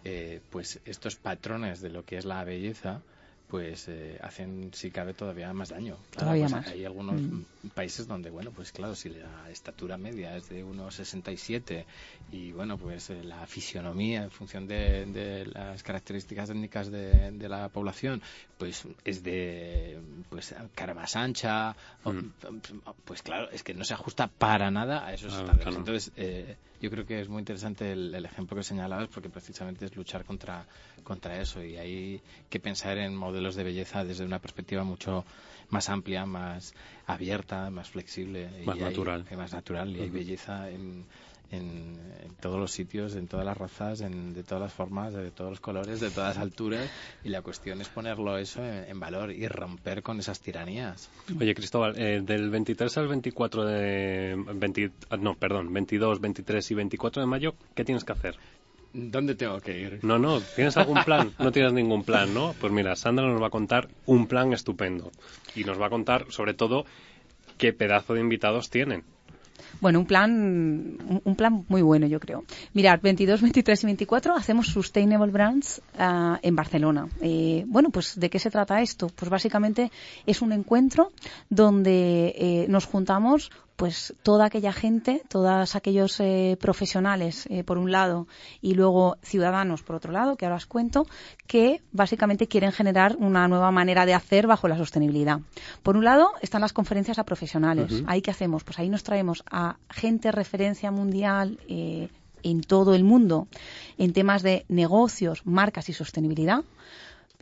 [0.04, 3.02] eh, pues estos patrones de lo que es la belleza,
[3.49, 5.96] pues eh, hacen, si cabe, todavía más daño.
[6.11, 6.66] todavía pues, más.
[6.68, 7.68] Hay algunos mm.
[7.74, 11.84] países donde, bueno, pues claro, si la estatura media es de 1,67
[12.30, 18.20] y, bueno, pues eh, la fisionomía en función de, las características étnicas de, la población,
[18.59, 21.74] pues es de, pues, cara más ancha,
[22.05, 22.59] mm.
[23.07, 25.74] pues claro, es que no se ajusta para nada a esos estándares.
[25.74, 29.96] Entonces, eh, yo creo que es muy interesante el, ejemplo que señalabas porque precisamente es
[29.96, 30.66] luchar contra,
[31.02, 35.24] contra eso y hay que pensar en modelos de belleza desde una perspectiva mucho
[35.70, 36.74] más amplia, más
[37.06, 38.48] abierta, más flexible.
[38.64, 39.26] Más y natural.
[39.36, 41.04] más natural y hay belleza en,
[41.51, 41.99] en,
[42.40, 45.61] todos los sitios, en todas las razas, en, de todas las formas, de todos los
[45.61, 46.88] colores, de todas las alturas.
[47.24, 51.11] Y la cuestión es ponerlo eso en, valor y romper con esas tiranías.
[51.38, 54.36] Oye, Cristóbal, eh, del 23 al 24 de...
[55.18, 58.36] no, perdón, 22, 23 y 24 de mayo, ¿qué tienes que hacer?
[58.92, 59.99] ¿Dónde tengo que ir?
[60.03, 61.32] No, no, ¿tienes algún plan?
[61.38, 62.55] No tienes ningún plan, ¿no?
[62.59, 65.12] Pues mira, Sandra nos va a contar un plan estupendo.
[65.55, 66.86] Y nos va a contar, sobre todo,
[67.59, 69.05] qué pedazo de invitados tienen.
[69.80, 72.44] Bueno, un plan, un plan muy bueno, yo creo.
[72.74, 77.09] Mirad, 22, 23 y 24 hacemos Sustainable Brands ah, en Barcelona.
[77.20, 79.09] Eh, bueno, pues ¿de qué se trata esto?
[79.09, 79.90] Pues básicamente
[80.26, 81.12] es un encuentro
[81.48, 87.92] donde eh, nos juntamos pues toda aquella gente, todos aquellos eh, profesionales, eh, por un
[87.92, 88.26] lado,
[88.60, 91.06] y luego ciudadanos, por otro lado, que ahora os cuento,
[91.46, 95.38] que básicamente quieren generar una nueva manera de hacer bajo la sostenibilidad.
[95.84, 98.02] Por un lado, están las conferencias a profesionales.
[98.08, 98.64] ¿Ahí qué hacemos?
[98.64, 102.08] Pues ahí nos traemos a gente referencia mundial eh,
[102.42, 103.46] en todo el mundo
[103.96, 106.64] en temas de negocios, marcas y sostenibilidad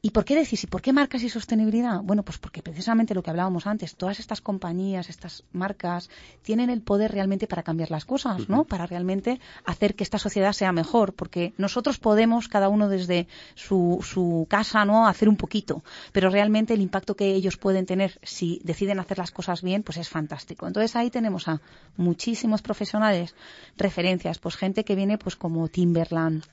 [0.02, 0.62] ¿Y por qué decís?
[0.62, 2.02] ¿Y por qué marcas y sostenibilidad?
[2.02, 6.10] Bueno, pues porque precisamente lo que hablábamos antes, todas estas compañías, estas marcas,
[6.42, 8.64] tienen el poder realmente para cambiar las cosas, ¿no?
[8.64, 13.98] Para realmente hacer que esta sociedad sea mejor, porque nosotros podemos, cada uno desde su,
[14.02, 15.08] su casa, ¿no?
[15.08, 15.82] Hacer un poquito,
[16.12, 19.96] pero realmente el impacto que ellos pueden tener si deciden hacer las cosas bien, pues
[19.96, 20.66] es fantástico.
[20.66, 21.62] Entonces ahí tenemos a
[21.96, 23.34] muchísimos profesionales,
[23.78, 26.44] referencias, pues gente que viene pues como Timberland,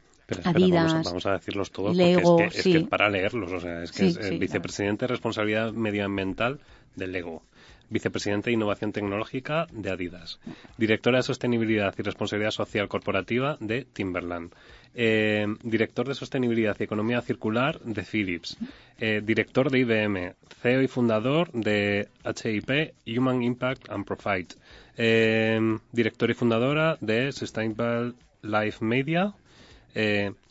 [1.05, 3.51] vamos, a decirlos todos porque es que, es, para leerlos.
[3.51, 6.59] O sea, es que es el vicepresidente de responsabilidad medioambiental
[6.95, 7.43] del Lego.
[7.89, 10.39] vicepresidente de Innovación Tecnológica de Adidas,
[10.77, 14.51] directora de Sostenibilidad y Responsabilidad Social Corporativa de Timberland,
[14.95, 18.57] eh, director de Sostenibilidad y Economía Circular de Philips,
[18.99, 24.53] eh, director de IBM, CEO y fundador de HIP, Human Impact and Profit,
[24.97, 25.59] eh,
[25.91, 29.33] director y fundadora de Sustainable Life Media,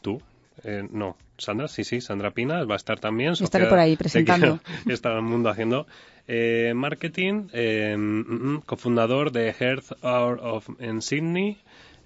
[0.00, 0.20] tú,
[0.90, 3.32] no, Sandra, sí, sí, Sandra Pina va a estar también.
[3.32, 4.60] Estaré por ahí presentando.
[4.88, 5.86] Está el mundo haciendo
[6.28, 11.58] eh, marketing, eh, mm, mm, cofundador de Health Hour of en Sydney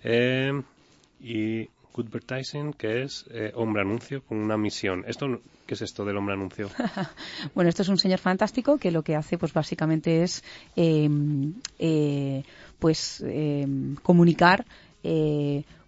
[0.04, 0.62] eh,
[1.20, 5.04] y Good Advertising, que es hombre anuncio con una misión.
[5.06, 6.70] ¿Esto qué es esto del hombre anuncio?
[7.54, 10.42] bueno, esto es un señor fantástico que lo que hace, pues básicamente es,
[12.78, 13.24] pues
[14.02, 14.64] comunicar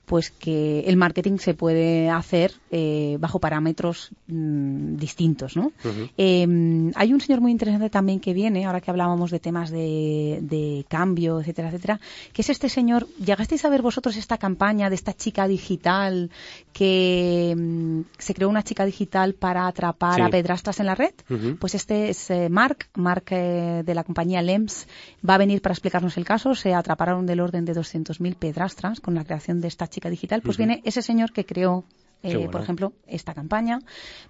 [0.08, 5.70] pues que el marketing se puede hacer eh, bajo parámetros mm, distintos, ¿no?
[6.16, 10.84] Em, hay un señor muy interesante también que viene, ahora que hablábamos de temas de,
[10.88, 12.00] cambio, etcétera, etcétera,
[12.32, 16.30] que es este señor, ¿llegasteis a ver vosotros esta campaña de esta chica digital
[16.72, 21.12] que mm, se creó una chica digital para atrapar a pedrastras en la red?
[21.60, 24.86] Pues este es eh, Mark, Mark eh, de la compañía LEMS,
[25.28, 29.14] va a venir para explicarnos el caso, se atraparon del orden de 200.000 pedrastras con
[29.14, 31.84] la creación de esta chica digital, pues viene ese señor que creó
[32.22, 33.78] eh, por ejemplo, esta campaña.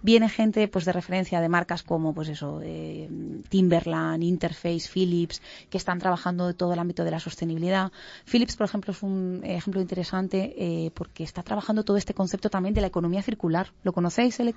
[0.02, 3.08] Viene gente pues de referencia de marcas como pues eso, eh,
[3.48, 5.40] Timberland, Interface, Philips,
[5.70, 7.90] que están trabajando de todo el ámbito de la sostenibilidad.
[8.30, 12.74] Philips, por ejemplo, es un ejemplo interesante eh, porque está trabajando todo este concepto también
[12.74, 13.72] de la economía circular.
[13.82, 14.38] ¿Lo conocéis?
[14.38, 14.54] El,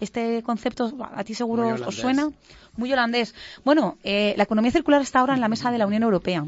[0.00, 2.30] Este concepto a ti seguro os suena.
[2.76, 3.34] Muy holandés.
[3.64, 6.46] Bueno, la economía circular está ahora en la mesa de la Unión Europea.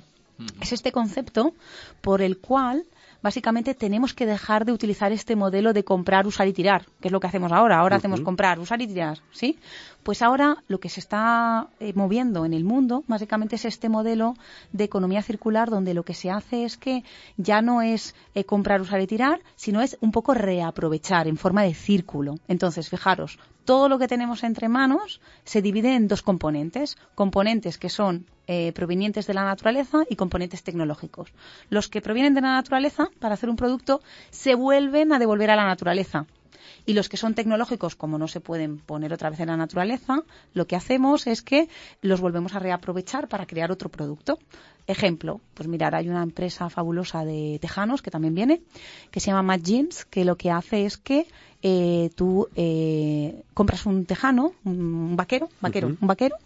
[0.60, 1.52] Es este concepto
[2.00, 2.84] por el cual
[3.22, 7.12] básicamente tenemos que dejar de utilizar este modelo de comprar, usar y tirar, que es
[7.12, 7.78] lo que hacemos ahora.
[7.78, 9.58] Ahora hacemos comprar, usar y tirar, ¿sí?
[10.08, 14.36] Pues ahora lo que se está eh, moviendo en el mundo básicamente es este modelo
[14.72, 17.04] de economía circular donde lo que se hace es que
[17.36, 21.62] ya no es eh, comprar, usar y tirar, sino es un poco reaprovechar en forma
[21.62, 22.36] de círculo.
[22.48, 26.96] Entonces, fijaros, todo lo que tenemos entre manos se divide en dos componentes.
[27.14, 31.34] Componentes que son eh, provenientes de la naturaleza y componentes tecnológicos.
[31.68, 34.00] Los que provienen de la naturaleza para hacer un producto
[34.30, 36.24] se vuelven a devolver a la naturaleza.
[36.86, 40.22] Y los que son tecnológicos, como no se pueden poner otra vez en la naturaleza,
[40.54, 41.68] lo que hacemos es que
[42.02, 44.38] los volvemos a reaprovechar para crear otro producto.
[44.86, 48.62] Ejemplo, pues mirar, hay una empresa fabulosa de tejanos que también viene,
[49.10, 51.26] que se llama Mad Jeans, que lo que hace es que
[51.60, 56.36] eh, tú eh, compras un tejano, un vaquero, vaquero, un vaquero,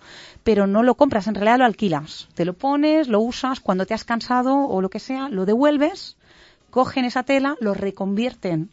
[0.42, 2.28] pero no lo compras, en realidad lo alquilas.
[2.34, 6.16] Te lo pones, lo usas, cuando te has cansado o lo que sea, lo devuelves,
[6.70, 8.70] cogen esa tela, lo reconvierten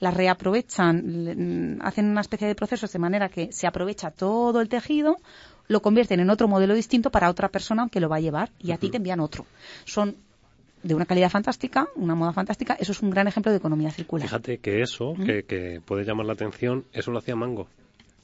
[0.00, 5.16] la reaprovechan, hacen una especie de procesos de manera que se aprovecha todo el tejido,
[5.68, 8.72] lo convierten en otro modelo distinto para otra persona que lo va a llevar y
[8.72, 9.46] a ti te envían otro.
[9.84, 10.16] Son
[10.82, 14.28] de una calidad fantástica, una moda fantástica, eso es un gran ejemplo de economía circular.
[14.28, 17.68] Fíjate que eso, que, que, puede llamar la atención, eso lo hacía Mango.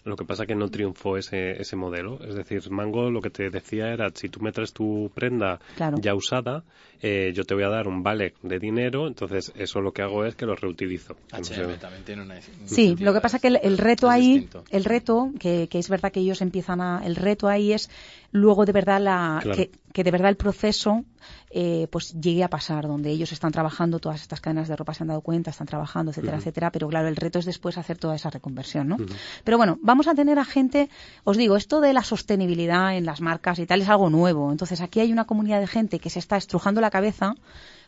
[0.05, 2.19] Lo que pasa es que no triunfó ese, ese modelo.
[2.23, 5.61] Es decir, Mango lo que te decía era, si tú me traes tu prenda
[6.01, 6.63] ya usada,
[7.01, 10.27] eh, yo te voy a dar un vale de dinero, entonces eso lo que hago
[10.27, 11.17] es que lo reutilizo.
[11.33, 12.39] H&M también tiene una...
[12.67, 16.13] Sí, lo que pasa es que el, reto ahí, el reto, que, que, es verdad
[16.13, 17.01] que ellos empiezan a...
[17.05, 17.89] El reto ahí es
[18.35, 21.05] luego de verdad la, que, que de verdad el proceso
[21.51, 25.05] eh, pues llegue a pasar, donde ellos están trabajando, todas estas cadenas de ropa se
[25.05, 28.17] han dado cuenta, están trabajando, etcétera, etcétera, pero claro, el reto es después hacer toda
[28.17, 28.97] esa reconversión, ¿no?
[29.45, 30.91] Pero bueno, vamos a tener a gente,
[31.23, 34.81] os digo, esto de la sostenibilidad en las marcas y tal es algo nuevo, entonces
[34.81, 37.37] aquí hay una comunidad de gente que se está estrujando la cabeza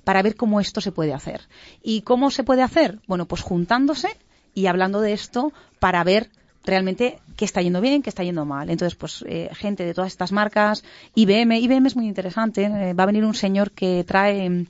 [0.05, 1.40] para ver cómo esto se puede hacer.
[1.82, 3.01] ¿Y cómo se puede hacer?
[3.09, 4.16] Bueno, pues juntándose
[4.55, 6.30] y hablando de esto para ver
[6.66, 8.68] realmente qué está yendo bien, qué está yendo mal.
[8.70, 12.64] Entonces, pues eh, gente de todas estas marcas, IBM, IBM es muy interesante.
[12.64, 12.94] ¿eh?
[12.94, 14.66] va a venir un señor que trae mm,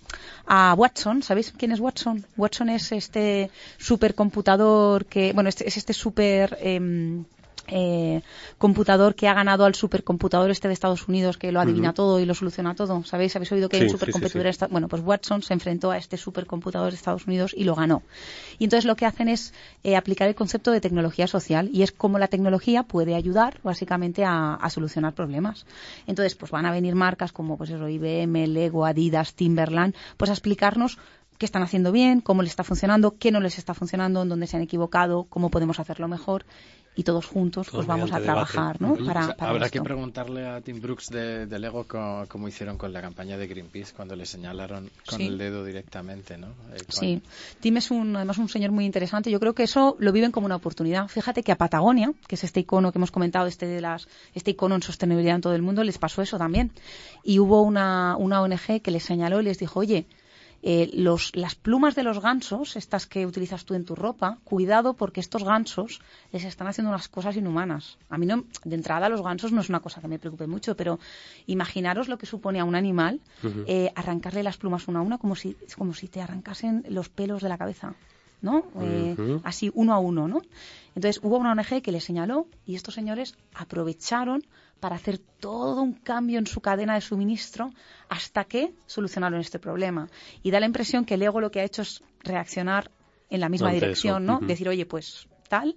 [0.47, 2.25] a Watson, ¿sabéis quién es Watson?
[2.37, 7.25] Watson es este supercomputador que, bueno, este, es este super em,
[7.69, 8.23] eh,
[8.59, 12.27] computador que ha ganado al supercomputador este de Estados Unidos que lo adivina todo y
[12.27, 13.03] lo soluciona todo.
[13.05, 13.35] ¿Sabéis?
[13.37, 14.71] ¿Habéis oído que hay un supercomputador?
[14.71, 18.03] bueno, pues Watson se enfrentó a este supercomputador de Estados Unidos y lo ganó.
[18.59, 19.53] Y entonces lo que hacen es
[19.83, 24.25] eh, aplicar el concepto de tecnología social y es cómo la tecnología puede ayudar básicamente
[24.25, 25.65] a, solucionar problemas.
[26.07, 30.35] Entonces, pues van a venir marcas como pues eso, IBM, Lego, Adidas, Timberland, pues a
[30.35, 30.99] explicarnos
[31.39, 34.47] qué están haciendo bien, cómo les está funcionando, qué no les está funcionando, en dónde
[34.47, 36.45] se han equivocado, cómo podemos hacerlo mejor
[36.97, 38.97] y todos juntos pues vamos a trabajar ¿no?
[38.97, 43.47] para, Habrá que preguntarle a Tim Brooks de, Lego cómo, hicieron con la campaña de
[43.47, 46.39] Greenpeace cuando le señalaron con el dedo directamente.
[46.39, 46.49] ¿no?
[46.73, 47.23] Eh, sí,
[47.61, 49.31] Tim es un, además un señor muy interesante.
[49.31, 51.09] Yo creo que eso lo viven como una oportunidad.
[51.09, 54.53] Fíjate que a Patagonia, que es este icono que hemos comentado, este, de las, este
[54.53, 56.71] icono en sostenibilidad en todo el mundo, les pasó eso también.
[57.23, 60.07] Y hubo una, una ONG que les señaló y les dijo, oye,
[60.63, 64.95] eh, los, las plumas de los gansos, estas que utilizas tú en tu ropa, cuidado
[64.95, 66.01] porque estos gansos
[66.33, 67.99] les están haciendo unas cosas inhumanas.
[68.09, 70.77] A mí no, de entrada los gansos no es una cosa que me preocupe mucho,
[70.77, 70.99] pero
[71.47, 73.21] imaginaros lo que supone a un animal
[73.67, 77.43] eh, arrancarle las plumas una a una como si, como si te arrancasen los pelos
[77.43, 77.95] de la cabeza.
[78.43, 78.65] ¿no?
[78.81, 80.43] Eh, así uno a uno, ¿no?
[80.95, 84.45] Entonces hubo una ONG que le señaló y estos señores aprovecharon
[84.81, 87.71] para hacer todo un cambio en su cadena de suministro
[88.09, 90.09] hasta que solucionaron este problema.
[90.43, 92.91] Y da la impresión que el ego lo que ha hecho es reaccionar
[93.31, 94.39] en la misma dirección, ¿no?
[94.41, 95.77] Decir, oye, pues tal,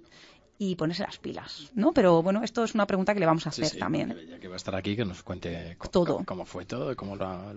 [0.62, 1.92] y ponerse las pilas, ¿no?
[1.92, 4.14] Pero bueno, esto es una pregunta que le vamos a hacer también.
[4.28, 6.22] Ya que va a estar aquí, que nos cuente todo.
[6.26, 7.54] Cómo, fue todo y cómo lo,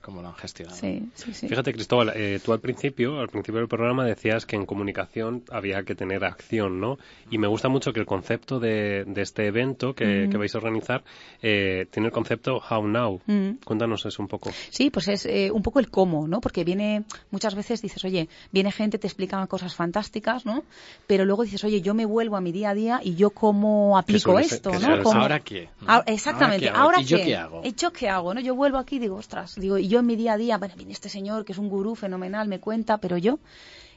[0.00, 0.74] cómo lo han gestionado.
[0.74, 1.48] Sí, sí, sí.
[1.48, 5.82] Fíjate, Cristóbal, eh, tú al principio, al principio del programa decías que en comunicación había
[5.82, 6.96] que tener acción, ¿no?
[7.30, 11.04] Y me gusta mucho que el concepto de, este evento que, vais a organizar
[11.42, 13.20] eh, tiene el concepto How Now.
[13.66, 14.50] Cuéntanos eso un poco.
[14.70, 16.40] Sí, pues es eh, un poco el cómo, ¿no?
[16.40, 20.64] Porque viene, muchas veces dices, oye, viene gente, te explica cosas fantásticas, ¿no?
[21.06, 23.98] Pero luego dices, oye, yo me vuelvo a mi día a día y yo cómo
[23.98, 25.10] aplico esto, ¿no?
[25.12, 25.68] ¿Ahora qué?
[26.06, 27.62] exactamente, ¿ahora, qué, ¿Y yo qué hago?
[27.64, 28.34] ¿Yo qué hago?
[28.34, 28.40] ¿no?
[28.40, 30.74] Yo vuelvo aquí y digo, ostras, digo, y yo en mi día a día, bueno,
[30.76, 33.38] viene este señor que es un gurú fenomenal, me cuenta, pero yo...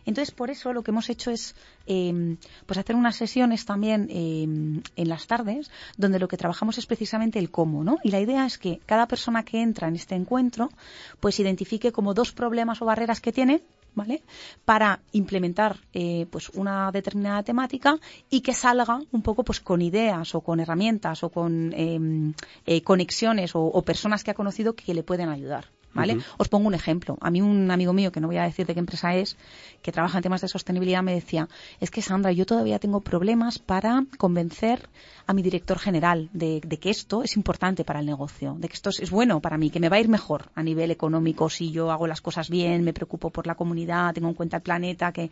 [0.06, 4.82] Entonces, por eso lo que hemos hecho es em, pues hacer unas sesiones también em,
[4.96, 7.98] en las tardes, donde lo que trabajamos es precisamente el cómo, ¿no?
[8.02, 10.72] Y la idea es que cada persona que entra en este encuentro,
[11.20, 13.62] pues identifique como dos problemas o barreras que tiene
[14.00, 14.24] ¿vale?
[14.64, 17.98] Para implementar eh, pues una determinada temática
[18.30, 22.34] y que salga un poco pues con ideas o con herramientas o con em,
[22.66, 25.66] eh, conexiones o, personas que ha conocido que le pueden ayudar.
[25.94, 26.18] ¿Vale?
[26.38, 27.18] Os pongo un ejemplo.
[27.22, 29.38] A mí un amigo mío, que no voy a decir de qué empresa es,
[29.82, 31.48] que trabaja en temas de sostenibilidad, me decía,
[31.80, 34.90] es que Sandra, yo todavía tengo problemas para convencer
[35.26, 38.90] a mi director general de, que esto es importante para el negocio, de que esto
[38.90, 41.92] es, bueno para mí, que me va a ir mejor a nivel económico si yo
[41.92, 45.30] hago las cosas bien, me preocupo por la comunidad, tengo en cuenta el planeta, que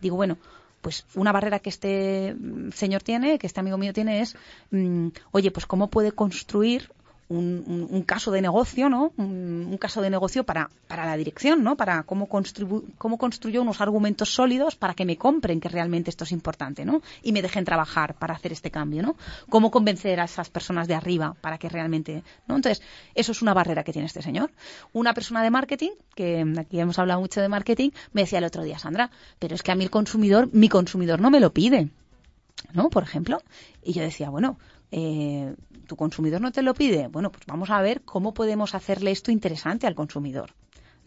[0.00, 0.38] digo, bueno,
[0.80, 4.36] pues una barrera que este mm, señor tiene, que este amigo mío tiene es,
[4.70, 6.90] mm, oye, pues cómo puede construir
[7.28, 9.12] un, caso de negocio, ¿no?
[9.16, 11.76] Un, caso de negocio para, para la dirección, ¿no?
[11.76, 16.32] Para cómo, cómo construyo unos argumentos sólidos para que me compren que realmente esto es
[16.32, 17.02] importante, ¿no?
[17.22, 19.16] Y me dejen trabajar para hacer este cambio, ¿no?
[19.48, 22.56] Cómo convencer a esas personas de arriba para que realmente, ¿no?
[22.56, 22.82] Entonces,
[23.14, 24.50] eso es una barrera que tiene este señor.
[24.92, 28.62] Una persona de marketing, que aquí hemos hablado mucho de marketing, me decía el otro
[28.62, 31.90] día, Sandra, pero es que a mí el consumidor, mi consumidor no me lo pide.
[32.72, 32.90] ¿no?
[32.90, 33.42] Por ejemplo.
[33.82, 34.58] Y yo decía, bueno,
[34.90, 35.54] eh,
[35.86, 37.08] tu consumidor no te lo pide.
[37.08, 40.54] Bueno, pues vamos a ver cómo podemos hacerle esto interesante al consumidor.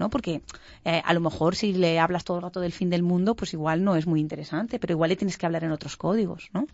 [0.01, 0.09] ¿no?
[0.09, 0.41] Porque
[0.84, 3.53] eh, a lo mejor si le hablas todo el rato del fin del mundo, pues
[3.53, 6.65] igual no es muy interesante, pero igual le tienes que hablar en otros códigos, ¿no?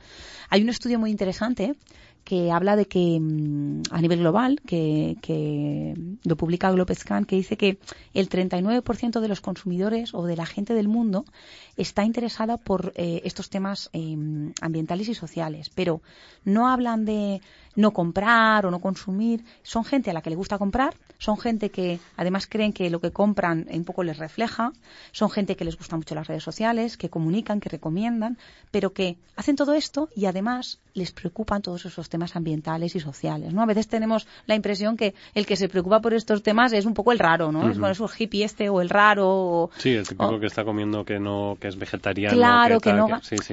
[0.49, 1.75] Hay un estudio muy interesante
[2.27, 5.15] que habla de que mm, a nivel global, que,
[6.25, 7.79] lo publica Globescan, que dice que
[8.13, 11.23] el 39% de los consumidores o de la gente del mundo
[11.77, 16.01] está interesada por eh, estos temas em, ambientales y sociales, pero
[16.43, 17.39] no hablan de
[17.77, 21.69] no comprar o no consumir, son gente a la que le gusta comprar, son gente
[21.69, 24.73] que además creen que lo que compran un poco les refleja,
[25.11, 28.37] son gente que les gustan mucho las redes sociales, que comunican, que recomiendan,
[28.71, 33.53] pero que hacen todo esto y además les preocupan todos esos temas ambientales y sociales,
[33.53, 33.61] ¿no?
[33.61, 36.93] A veces tenemos la impresión que el que se preocupa por estos temas es un
[36.93, 37.69] poco el raro, ¿no?
[37.69, 39.69] Es, bueno, es el hippie este o el raro.
[39.77, 42.35] sí, el típico que está comiendo que no, que es vegetariano.
[42.35, 43.07] Claro, que, no.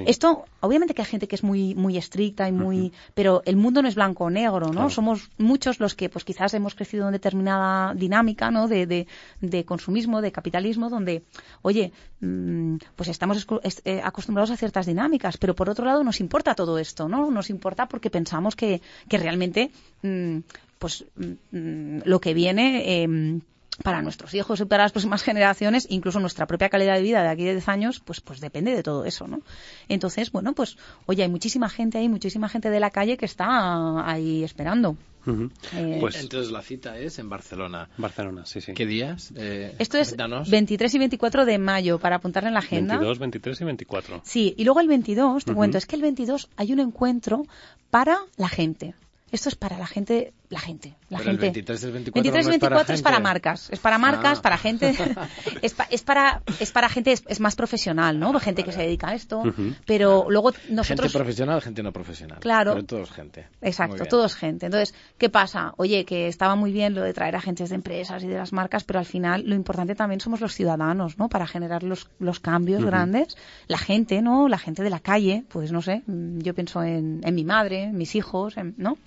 [0.07, 3.83] Esto, obviamente que hay gente que es muy, muy estricta y muy, pero el mundo
[3.83, 4.91] no es blanco o negro, ¿no?
[4.91, 8.69] Somos muchos los que, pues quizás hemos crecido en determinada dinámica, ¿no?
[8.69, 9.07] De, de,
[9.41, 11.25] de consumismo, de capitalismo, donde,
[11.62, 13.47] oye, mm, pues estamos
[13.85, 17.31] eh, acostumbrados a ciertas dinámicas, pero por otro lado nos importa todo esto, ¿no?
[17.31, 19.70] Nos importa porque pensamos que, que realmente,
[20.02, 20.38] mm,
[20.78, 23.40] pues, mm, lo que viene, em,
[23.83, 27.29] para nuestros hijos y para las próximas generaciones, incluso nuestra propia calidad de vida de
[27.29, 29.41] aquí a 10 años, pues, pues depende de todo eso, ¿no?
[29.89, 34.09] Entonces, bueno, pues, oye, hay muchísima gente ahí, muchísima gente de la calle que está
[34.09, 34.97] ahí esperando.
[35.27, 37.89] Eh, pues entonces la cita es en Barcelona.
[37.97, 38.75] Barcelona, sí, sí.
[38.75, 39.33] ¿Qué días?
[39.37, 42.95] Eh, Esto es 23 y 24 de mayo para apuntarle en la agenda.
[42.95, 44.20] 22, 23 y 24.
[44.25, 47.45] Sí, y luego el 22, te cuento, es que el 22 hay un encuentro
[47.91, 48.95] para la gente.
[49.33, 51.47] esto es para la gente, la gente, la Pero el gente.
[51.47, 53.22] 23 del 24 23 no es para 24 es para gente.
[53.28, 54.42] marcas, es para marcas, Ah.
[54.42, 54.88] para gente,
[55.62, 58.38] es, pa- es para es para gente es, es más profesional, ¿no?
[58.38, 59.42] Gente que se dedica a esto,
[59.86, 62.38] pero luego Gente nosotros profesional, gente no profesional.
[62.40, 62.74] Claro.
[62.74, 63.47] Pero todos gente.
[63.62, 64.66] Exacto, todos gente.
[64.66, 65.72] Entonces, ¿qué pasa?
[65.78, 68.84] Oye, que estaba muy bien lo de traer agentes de empresas y de las marcas,
[68.84, 71.28] pero al final lo importante también somos los ciudadanos, ¿no?
[71.28, 73.36] Para generar los, los cambios grandes.
[73.66, 74.49] La gente, ¿no?
[74.49, 77.84] La gente de la calle, pues no sé, mm, yo pienso en, en mi madre,
[77.84, 78.99] en mis hijos, en- ¿no?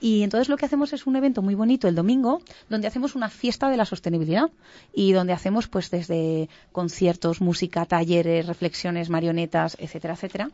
[0.00, 3.28] Y entonces lo que hacemos es un evento muy bonito el domingo, donde hacemos una
[3.28, 4.50] fiesta de la sostenibilidad
[4.94, 10.50] y donde hacemos pues desde conciertos, música, talleres, reflexiones, marionetas, etcétera, etcétera.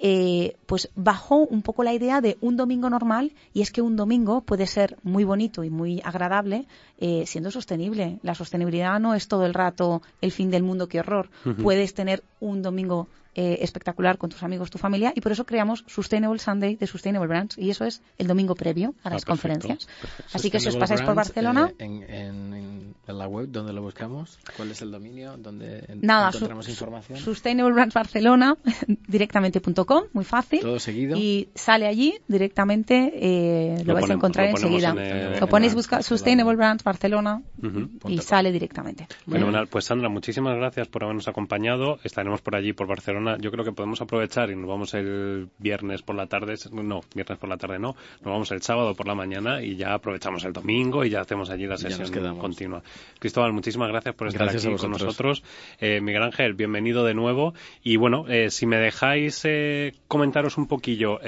[0.00, 3.96] Eh, pues bajo un poco la idea de un domingo normal y es que un
[3.96, 6.66] domingo puede ser muy bonito y muy agradable
[6.98, 8.20] eh, siendo sostenible.
[8.22, 11.30] La sostenibilidad no es todo el rato el fin del mundo, qué horror.
[11.62, 15.84] Puedes tener un domingo eh, espectacular con tus amigos, tu familia, y por eso creamos
[15.86, 19.88] Sustainable Sunday de Sustainable Brands, y eso es el domingo previo a las perfecto, conferencias.
[20.32, 23.80] Así que si os pasáis por Barcelona, eh, en, en- en- la web, ¿dónde lo
[23.82, 24.38] buscamos?
[24.56, 25.36] ¿Cuál es el dominio?
[25.38, 27.18] ¿Dónde nada, encontramos su- información?
[27.18, 28.56] Sustainable Brands Barcelona,
[29.08, 30.60] directamente.com, muy fácil.
[30.60, 31.16] Todo seguido.
[31.16, 34.90] Y sale allí directamente, eh, lo, Lo vais a ponemos- encontrar lo enseguida.
[34.90, 36.02] en el- lo ponéis, busca.
[36.02, 37.88] Sustainable Brands Barcelona Ujú.
[38.08, 39.06] y sale directamente.
[39.28, 39.66] Fenomenal.
[39.68, 41.98] Pues Sandra, muchísimas gracias por habernos acompañado.
[42.04, 43.17] Estaremos por allí, por Barcelona.
[43.38, 46.54] Yo creo que podemos aprovechar y nos vamos el viernes por la tarde.
[46.72, 47.94] No, viernes por la tarde no.
[48.20, 51.50] Nos vamos el sábado por la mañana y ya aprovechamos el domingo y ya hacemos
[51.50, 52.82] allí la sesión continua.
[53.18, 55.42] Cristóbal, muchísimas gracias por estar Gracias aquí con nosotros.
[55.80, 57.54] Eh, Miguel Ángel, bienvenido de nuevo.
[57.82, 61.20] Y bueno, eh, si me dejáis eh, comentaros un poquillo.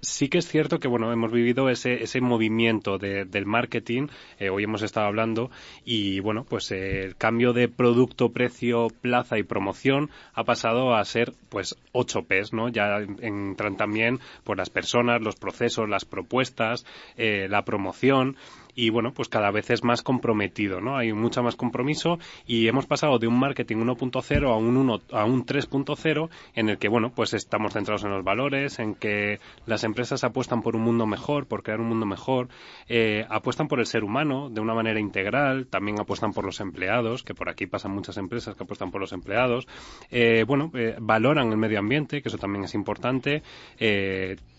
[0.00, 4.06] Sí que es cierto que bueno hemos vivido ese, ese movimiento de- del marketing,
[4.38, 5.50] eh, hoy hemos estado hablando,
[5.84, 11.04] y bueno, pues eh, el cambio de producto, precio, plaza y promoción ha pasado a
[11.04, 12.68] ser pues 8 Ps, ¿no?
[12.68, 16.86] Ya entran también pues las personas, los procesos, las propuestas,
[17.16, 18.36] eh, la promoción
[18.78, 20.96] y bueno, pues cada vez es más comprometido, ¿no?
[20.96, 25.24] Hay mucho más compromiso y hemos pasado de un marketing 1.0 a un 1 a
[25.24, 29.82] un 3.0 en el que bueno, pues estamos centrados en los valores, en que las
[29.82, 32.50] empresas apuestan por un mundo mejor, por crear un mundo mejor,
[32.88, 37.24] eh, apuestan por el ser humano de una manera integral, también apuestan por los empleados,
[37.24, 39.66] que por aquí pasan muchas empresas que apuestan por los empleados,
[40.12, 43.42] eh, bueno, eh, valoran el medio ambiente, que eso también es importante,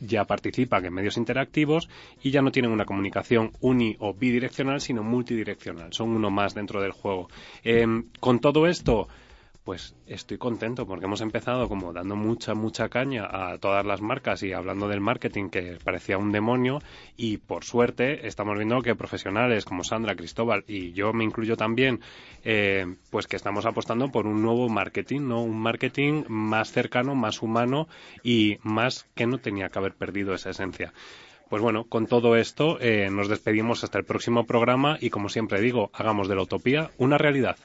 [0.01, 1.87] ya participan en medios interactivos
[2.21, 5.93] y ya no tienen una comunicación uni o bidireccional, sino multidireccional.
[5.93, 7.29] Son uno más dentro del juego.
[7.63, 9.07] Em, con todo esto,
[9.69, 14.41] pues estoy contento porque hemos empezado como dando mucha, mucha caña a todas las marcas
[14.41, 16.79] y hablando del marketing que parecía un demonio
[17.17, 21.99] y por suerte estamos viendo que profesionales como Sandra, Cristóbal y yo me incluyo también,
[22.43, 25.43] eh, pues que estamos apostando por un nuevo marketing, ¿no?
[25.43, 27.87] Un marketing más cercano, más humano
[28.23, 30.93] y más que no tenía que haber perdido esa esencia.
[31.49, 35.59] Pues bueno, con todo esto eh, nos despedimos hasta el próximo programa y como siempre
[35.61, 37.57] digo, hagamos de la utopía una realidad.